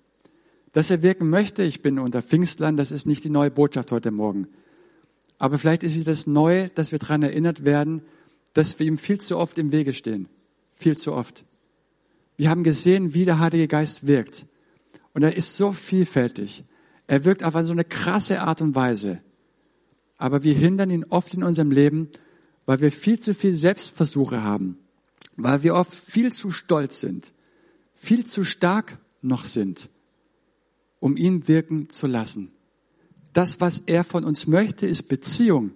dass 0.73 0.89
er 0.89 1.01
wirken 1.01 1.29
möchte. 1.29 1.63
Ich 1.63 1.81
bin 1.81 1.99
unter 1.99 2.21
Pfingstlern, 2.21 2.77
das 2.77 2.91
ist 2.91 3.05
nicht 3.05 3.23
die 3.23 3.29
neue 3.29 3.51
Botschaft 3.51 3.91
heute 3.91 4.12
Morgen. 4.12 4.47
Aber 5.38 5.57
vielleicht 5.57 5.84
ist 5.84 5.95
es 5.95 6.03
das 6.03 6.27
Neue, 6.27 6.69
dass 6.69 6.91
wir 6.91 6.99
daran 6.99 7.23
erinnert 7.23 7.65
werden, 7.65 8.03
dass 8.53 8.79
wir 8.79 8.86
ihm 8.86 8.97
viel 8.97 9.19
zu 9.19 9.38
oft 9.38 9.57
im 9.57 9.71
Wege 9.71 9.93
stehen. 9.93 10.27
Viel 10.73 10.97
zu 10.97 11.13
oft. 11.13 11.45
Wir 12.38 12.49
haben 12.49 12.63
gesehen, 12.63 13.13
wie 13.13 13.25
der 13.25 13.39
Heilige 13.39 13.67
Geist 13.67 14.07
wirkt. 14.07 14.45
Und 15.13 15.23
er 15.23 15.36
ist 15.36 15.57
so 15.57 15.71
vielfältig. 15.71 16.63
Er 17.07 17.25
wirkt 17.25 17.43
auf 17.43 17.53
so 17.65 17.71
eine 17.71 17.84
krasse 17.84 18.41
Art 18.41 18.62
und 18.62 18.75
Weise. 18.75 19.21
Aber 20.17 20.43
wir 20.43 20.53
hindern 20.53 20.91
ihn 20.91 21.05
oft 21.10 21.34
in 21.34 21.43
unserem 21.43 21.71
Leben, 21.71 22.10
weil 22.65 22.79
wir 22.79 22.91
viel 22.91 23.19
zu 23.19 23.34
viel 23.34 23.55
Selbstversuche 23.55 24.43
haben. 24.43 24.77
Weil 25.36 25.63
wir 25.63 25.75
oft 25.75 25.93
viel 25.93 26.31
zu 26.31 26.51
stolz 26.51 26.99
sind. 27.01 27.34
Viel 27.95 28.25
zu 28.25 28.43
stark 28.43 28.97
noch 29.21 29.43
sind 29.43 29.89
um 31.01 31.17
ihn 31.17 31.49
wirken 31.49 31.89
zu 31.89 32.07
lassen. 32.07 32.53
Das, 33.33 33.59
was 33.59 33.79
er 33.79 34.05
von 34.05 34.23
uns 34.23 34.47
möchte, 34.47 34.85
ist 34.87 35.09
Beziehung. 35.09 35.71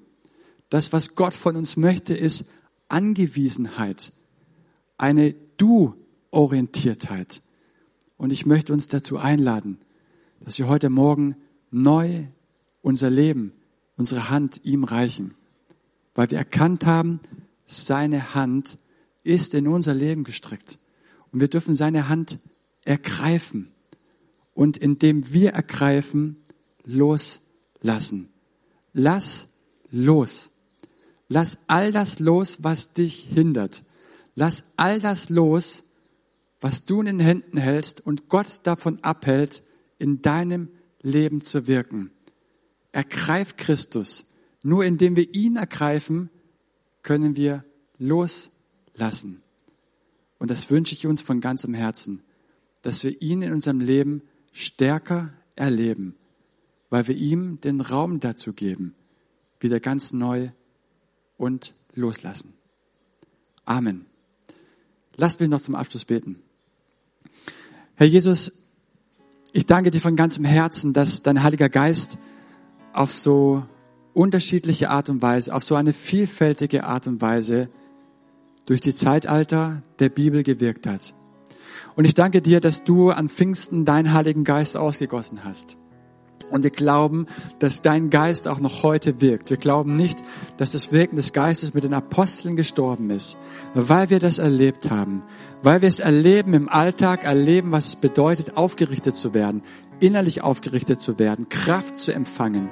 Das, 0.69 0.93
was 0.93 1.15
Gott 1.15 1.33
von 1.33 1.57
uns 1.57 1.75
möchte, 1.75 2.13
ist 2.13 2.45
Angewiesenheit. 2.87 4.13
Eine 4.97 5.35
Du-Orientiertheit. 5.57 7.41
Und 8.17 8.31
ich 8.31 8.45
möchte 8.45 8.71
uns 8.71 8.87
dazu 8.87 9.17
einladen, 9.17 9.79
dass 10.41 10.59
wir 10.59 10.67
heute 10.67 10.89
Morgen 10.89 11.35
neu 11.71 12.27
unser 12.81 13.09
Leben, 13.09 13.51
unsere 13.97 14.29
Hand 14.29 14.61
ihm 14.63 14.83
reichen. 14.83 15.33
Weil 16.13 16.29
wir 16.29 16.37
erkannt 16.37 16.85
haben, 16.85 17.19
seine 17.65 18.35
Hand 18.35 18.77
ist 19.23 19.55
in 19.55 19.67
unser 19.67 19.95
Leben 19.95 20.23
gestreckt. 20.23 20.77
Und 21.31 21.39
wir 21.39 21.47
dürfen 21.47 21.73
seine 21.73 22.09
Hand 22.09 22.37
ergreifen 22.83 23.71
und 24.55 24.77
indem 24.77 25.31
wir 25.31 25.51
ergreifen, 25.51 26.37
loslassen. 26.83 28.29
Lass 28.93 29.49
los. 29.91 30.49
Lass 31.27 31.59
all 31.67 31.91
das 31.91 32.19
los, 32.19 32.63
was 32.63 32.93
dich 32.93 33.27
hindert. 33.31 33.83
Lass 34.33 34.63
all 34.77 34.99
das 34.99 35.29
los, 35.29 35.83
was 36.61 36.85
du 36.85 37.01
in 37.01 37.05
den 37.05 37.19
Händen 37.19 37.57
hältst 37.57 38.01
und 38.01 38.29
Gott 38.29 38.61
davon 38.63 39.03
abhält, 39.03 39.61
in 39.99 40.21
deinem 40.21 40.69
Leben 41.01 41.41
zu 41.41 41.67
wirken. 41.67 42.11
Ergreif 42.91 43.57
Christus. 43.57 44.31
Nur 44.63 44.83
indem 44.85 45.15
wir 45.15 45.33
ihn 45.33 45.57
ergreifen, 45.57 46.29
können 47.03 47.35
wir 47.35 47.63
loslassen. 47.99 49.43
Und 50.39 50.49
das 50.49 50.69
wünsche 50.71 50.95
ich 50.95 51.05
uns 51.05 51.21
von 51.21 51.41
ganzem 51.41 51.73
Herzen, 51.73 52.23
dass 52.81 53.03
wir 53.03 53.21
ihn 53.21 53.41
in 53.41 53.53
unserem 53.53 53.79
Leben 53.79 54.21
stärker 54.55 55.33
erleben, 55.57 56.15
weil 56.89 57.09
wir 57.09 57.15
ihm 57.15 57.59
den 57.59 57.81
Raum 57.81 58.21
dazu 58.21 58.53
geben, 58.53 58.95
wieder 59.59 59.81
ganz 59.81 60.13
neu 60.13 60.49
und 61.37 61.73
loslassen. 61.93 62.53
Amen. 63.65 64.05
Lasst 65.17 65.41
mich 65.41 65.49
noch 65.49 65.61
zum 65.61 65.75
Abschluss 65.75 66.05
beten. 66.05 66.41
Herr 67.95 68.07
Jesus, 68.07 68.63
ich 69.51 69.65
danke 69.65 69.91
dir 69.91 69.99
von 69.99 70.15
ganzem 70.15 70.45
Herzen, 70.45 70.93
dass 70.93 71.21
dein 71.21 71.43
Heiliger 71.43 71.67
Geist 71.67 72.17
auf 72.93 73.11
so 73.11 73.65
unterschiedliche 74.13 74.89
Art 74.89 75.09
und 75.09 75.21
Weise, 75.21 75.53
auf 75.53 75.65
so 75.65 75.75
eine 75.75 75.91
vielfältige 75.91 76.85
Art 76.85 77.07
und 77.07 77.21
Weise 77.21 77.67
durch 78.65 78.79
die 78.79 78.95
Zeitalter 78.95 79.83
der 79.99 80.07
Bibel 80.07 80.43
gewirkt 80.43 80.87
hat. 80.87 81.13
Und 81.95 82.05
ich 82.05 82.13
danke 82.13 82.41
dir, 82.41 82.59
dass 82.59 82.83
du 82.83 83.11
an 83.11 83.29
Pfingsten 83.29 83.85
deinen 83.85 84.13
Heiligen 84.13 84.43
Geist 84.43 84.75
ausgegossen 84.75 85.45
hast. 85.45 85.77
Und 86.51 86.63
wir 86.63 86.69
glauben, 86.69 87.25
dass 87.57 87.81
dein 87.81 88.09
Geist 88.09 88.47
auch 88.47 88.59
noch 88.59 88.83
heute 88.83 89.19
wirkt. 89.19 89.49
Wir 89.49 89.57
glauben 89.57 89.95
nicht, 89.95 90.19
dass 90.57 90.71
das 90.71 90.91
Wirken 90.91 91.15
des 91.15 91.33
Geistes 91.33 91.73
mit 91.73 91.83
den 91.83 91.93
Aposteln 91.93 92.55
gestorben 92.55 93.09
ist, 93.09 93.35
weil 93.73 94.09
wir 94.09 94.19
das 94.19 94.37
erlebt 94.37 94.91
haben, 94.91 95.23
weil 95.63 95.81
wir 95.81 95.89
es 95.89 95.99
erleben 95.99 96.53
im 96.53 96.69
Alltag, 96.69 97.23
erleben, 97.23 97.71
was 97.71 97.87
es 97.87 97.95
bedeutet, 97.95 98.57
aufgerichtet 98.57 99.15
zu 99.15 99.33
werden, 99.33 99.63
innerlich 99.99 100.43
aufgerichtet 100.43 100.99
zu 100.99 101.17
werden, 101.17 101.49
Kraft 101.49 101.97
zu 101.97 102.13
empfangen, 102.13 102.69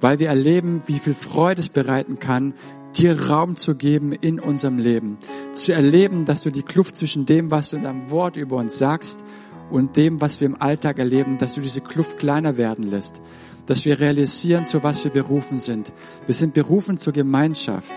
weil 0.00 0.18
wir 0.18 0.28
erleben, 0.28 0.82
wie 0.86 0.98
viel 0.98 1.14
Freude 1.14 1.60
es 1.60 1.70
bereiten 1.70 2.18
kann, 2.18 2.52
dir 2.98 3.28
Raum 3.28 3.56
zu 3.56 3.74
geben 3.74 4.12
in 4.12 4.40
unserem 4.40 4.78
Leben, 4.78 5.18
zu 5.52 5.72
erleben, 5.72 6.24
dass 6.24 6.42
du 6.42 6.50
die 6.50 6.62
Kluft 6.62 6.96
zwischen 6.96 7.26
dem, 7.26 7.50
was 7.50 7.70
du 7.70 7.76
in 7.76 7.84
deinem 7.84 8.10
Wort 8.10 8.36
über 8.36 8.56
uns 8.56 8.78
sagst, 8.78 9.22
und 9.70 9.96
dem, 9.96 10.20
was 10.20 10.40
wir 10.40 10.46
im 10.46 10.60
Alltag 10.60 10.98
erleben, 10.98 11.38
dass 11.38 11.54
du 11.54 11.60
diese 11.60 11.80
Kluft 11.80 12.18
kleiner 12.18 12.56
werden 12.56 12.84
lässt, 12.88 13.20
dass 13.66 13.84
wir 13.84 13.98
realisieren, 13.98 14.66
zu 14.66 14.82
was 14.82 15.04
wir 15.04 15.10
berufen 15.10 15.58
sind. 15.58 15.92
Wir 16.26 16.34
sind 16.34 16.54
berufen 16.54 16.98
zur 16.98 17.12
Gemeinschaft. 17.12 17.92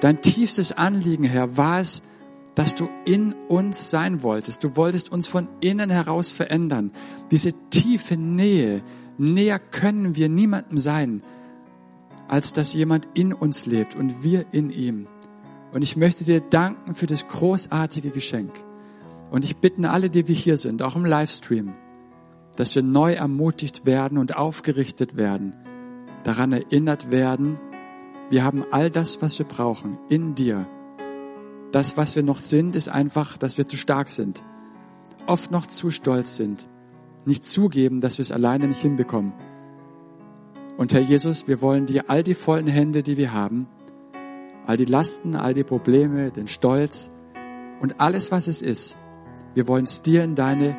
Dein 0.00 0.22
tiefstes 0.22 0.72
Anliegen, 0.72 1.24
Herr, 1.24 1.56
war 1.56 1.80
es, 1.80 2.02
dass 2.54 2.74
du 2.74 2.88
in 3.04 3.34
uns 3.48 3.90
sein 3.90 4.22
wolltest. 4.22 4.64
Du 4.64 4.76
wolltest 4.76 5.10
uns 5.10 5.26
von 5.26 5.48
innen 5.60 5.90
heraus 5.90 6.30
verändern. 6.30 6.92
Diese 7.30 7.52
tiefe 7.70 8.16
Nähe, 8.16 8.82
näher 9.18 9.58
können 9.58 10.16
wir 10.16 10.28
niemandem 10.28 10.78
sein, 10.78 11.22
als 12.28 12.52
dass 12.52 12.72
jemand 12.72 13.08
in 13.14 13.32
uns 13.32 13.66
lebt 13.66 13.94
und 13.94 14.22
wir 14.22 14.46
in 14.52 14.70
ihm. 14.70 15.06
Und 15.72 15.82
ich 15.82 15.96
möchte 15.96 16.24
dir 16.24 16.40
danken 16.40 16.94
für 16.94 17.06
das 17.06 17.28
großartige 17.28 18.10
Geschenk. 18.10 18.52
Und 19.30 19.44
ich 19.44 19.56
bitte 19.56 19.90
alle, 19.90 20.10
die 20.10 20.28
wir 20.28 20.34
hier 20.34 20.56
sind, 20.56 20.82
auch 20.82 20.96
im 20.96 21.04
Livestream, 21.04 21.74
dass 22.56 22.74
wir 22.74 22.82
neu 22.82 23.12
ermutigt 23.12 23.84
werden 23.86 24.18
und 24.18 24.36
aufgerichtet 24.36 25.18
werden, 25.18 25.54
daran 26.24 26.52
erinnert 26.52 27.10
werden, 27.10 27.58
wir 28.30 28.42
haben 28.42 28.64
all 28.72 28.90
das, 28.90 29.22
was 29.22 29.38
wir 29.38 29.46
brauchen, 29.46 29.98
in 30.08 30.34
dir. 30.34 30.66
Das, 31.70 31.96
was 31.96 32.16
wir 32.16 32.22
noch 32.22 32.38
sind, 32.38 32.74
ist 32.74 32.88
einfach, 32.88 33.36
dass 33.36 33.58
wir 33.58 33.66
zu 33.66 33.76
stark 33.76 34.08
sind, 34.08 34.42
oft 35.26 35.50
noch 35.50 35.66
zu 35.66 35.90
stolz 35.90 36.36
sind, 36.36 36.66
nicht 37.24 37.44
zugeben, 37.44 38.00
dass 38.00 38.18
wir 38.18 38.22
es 38.22 38.32
alleine 38.32 38.66
nicht 38.66 38.80
hinbekommen. 38.80 39.32
Und 40.76 40.92
Herr 40.92 41.00
Jesus, 41.00 41.48
wir 41.48 41.62
wollen 41.62 41.86
dir 41.86 42.10
all 42.10 42.22
die 42.22 42.34
vollen 42.34 42.66
Hände, 42.66 43.02
die 43.02 43.16
wir 43.16 43.32
haben, 43.32 43.66
all 44.66 44.76
die 44.76 44.84
Lasten, 44.84 45.34
all 45.34 45.54
die 45.54 45.64
Probleme, 45.64 46.30
den 46.30 46.48
Stolz 46.48 47.10
und 47.80 48.00
alles, 48.00 48.30
was 48.30 48.46
es 48.46 48.60
ist, 48.60 48.96
wir 49.54 49.66
wollen 49.68 49.84
es 49.84 50.02
dir 50.02 50.22
in 50.22 50.34
deine 50.34 50.76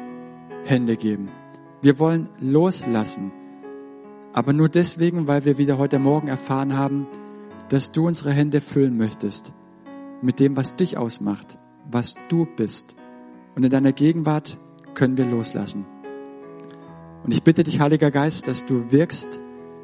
Hände 0.65 0.97
geben. 0.97 1.29
Wir 1.81 1.97
wollen 1.97 2.29
loslassen. 2.39 3.31
Aber 4.33 4.53
nur 4.53 4.69
deswegen, 4.69 5.27
weil 5.27 5.45
wir 5.45 5.57
wieder 5.57 5.79
heute 5.79 5.97
Morgen 5.97 6.27
erfahren 6.27 6.77
haben, 6.77 7.07
dass 7.69 7.91
du 7.91 8.05
unsere 8.05 8.31
Hände 8.31 8.61
füllen 8.61 8.97
möchtest 8.97 9.51
mit 10.21 10.39
dem, 10.39 10.55
was 10.55 10.75
dich 10.75 10.97
ausmacht, 10.97 11.57
was 11.89 12.15
du 12.29 12.45
bist. 12.45 12.95
Und 13.55 13.63
in 13.63 13.71
deiner 13.71 13.93
Gegenwart 13.93 14.57
können 14.93 15.17
wir 15.17 15.25
loslassen. 15.25 15.85
Und 17.23 17.33
ich 17.33 17.41
bitte 17.43 17.63
dich, 17.63 17.79
Heiliger 17.79 18.11
Geist, 18.11 18.47
dass 18.47 18.65
du 18.65 18.91
wirkst 18.91 19.39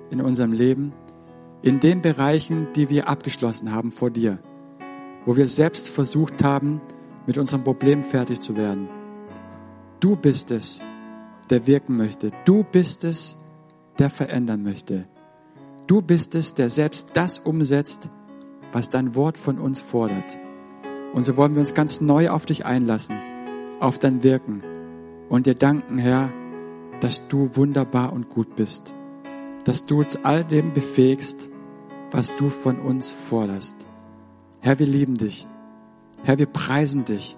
in 0.10 0.22
unserem 0.22 0.52
Leben, 0.52 0.94
in 1.62 1.80
den 1.80 2.02
Bereichen, 2.02 2.68
die 2.76 2.90
wir 2.90 3.08
abgeschlossen 3.08 3.74
haben 3.74 3.92
vor 3.92 4.12
dir, 4.12 4.40
wo 5.26 5.36
wir 5.36 5.48
selbst 5.48 5.90
versucht 5.90 6.44
haben, 6.44 6.82
mit 7.26 7.38
unserem 7.38 7.64
Problem 7.64 8.04
fertig 8.04 8.40
zu 8.42 8.58
werden. 8.58 8.90
Du 10.00 10.16
bist 10.16 10.52
es, 10.52 10.82
der 11.50 11.68
wirken 11.68 11.96
möchte. 11.96 12.32
Du 12.46 12.64
bist 12.64 13.04
es, 13.04 13.36
der 14.00 14.10
verändern 14.10 14.64
möchte. 14.64 15.06
Du 15.88 16.02
bist 16.02 16.36
es, 16.36 16.54
der 16.54 16.70
selbst 16.70 17.12
das 17.14 17.40
umsetzt, 17.40 18.10
was 18.72 18.90
dein 18.90 19.16
Wort 19.16 19.38
von 19.38 19.60
uns 19.60 19.82
fordert. 19.82 20.38
Und 21.14 21.24
so 21.24 21.38
wollen 21.38 21.54
wir 21.54 21.62
uns 21.62 21.74
ganz 21.74 22.02
neu 22.02 22.30
auf 22.30 22.46
dich 22.46 22.66
einlassen, 22.66 23.16
auf 23.80 24.00
dein 24.00 24.24
Wirken 24.24 24.64
und 25.30 25.46
dir 25.46 25.56
danken, 25.56 25.98
Herr, 25.98 26.32
dass 27.02 27.28
du 27.28 27.56
wunderbar 27.56 28.14
und 28.14 28.30
gut 28.30 28.56
bist, 28.56 28.96
dass 29.66 29.86
du 29.86 30.00
uns 30.00 30.18
all 30.24 30.44
dem 30.44 30.74
befähigst, 30.74 31.50
was 32.12 32.36
du 32.38 32.50
von 32.50 32.80
uns 32.80 33.10
forderst. 33.12 33.86
Herr, 34.60 34.80
wir 34.80 34.86
lieben 34.86 35.16
dich. 35.16 35.48
Herr, 36.24 36.38
wir 36.38 36.46
preisen 36.46 37.06
dich 37.06 37.38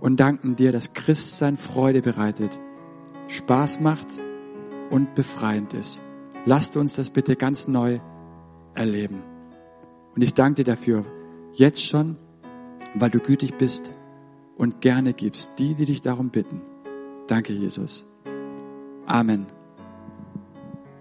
und 0.00 0.18
danken 0.18 0.56
dir, 0.56 0.72
dass 0.72 0.94
Christsein 0.94 1.56
Freude 1.56 2.02
bereitet, 2.02 2.58
Spaß 3.28 3.80
macht 3.80 4.06
und 4.90 5.14
befreiend 5.14 5.74
ist. 5.74 6.00
Lasst 6.44 6.76
uns 6.76 6.94
das 6.94 7.10
bitte 7.10 7.36
ganz 7.36 7.68
neu 7.68 7.98
erleben. 8.74 9.22
Und 10.14 10.22
ich 10.22 10.34
danke 10.34 10.62
dir 10.62 10.72
dafür, 10.72 11.04
jetzt 11.52 11.84
schon, 11.84 12.16
weil 12.94 13.10
du 13.10 13.18
gütig 13.18 13.58
bist 13.58 13.92
und 14.56 14.80
gerne 14.80 15.12
gibst, 15.12 15.58
die, 15.58 15.74
die 15.74 15.84
dich 15.84 16.02
darum 16.02 16.30
bitten. 16.30 16.62
Danke, 17.26 17.52
Jesus. 17.52 18.04
Amen. 19.06 19.55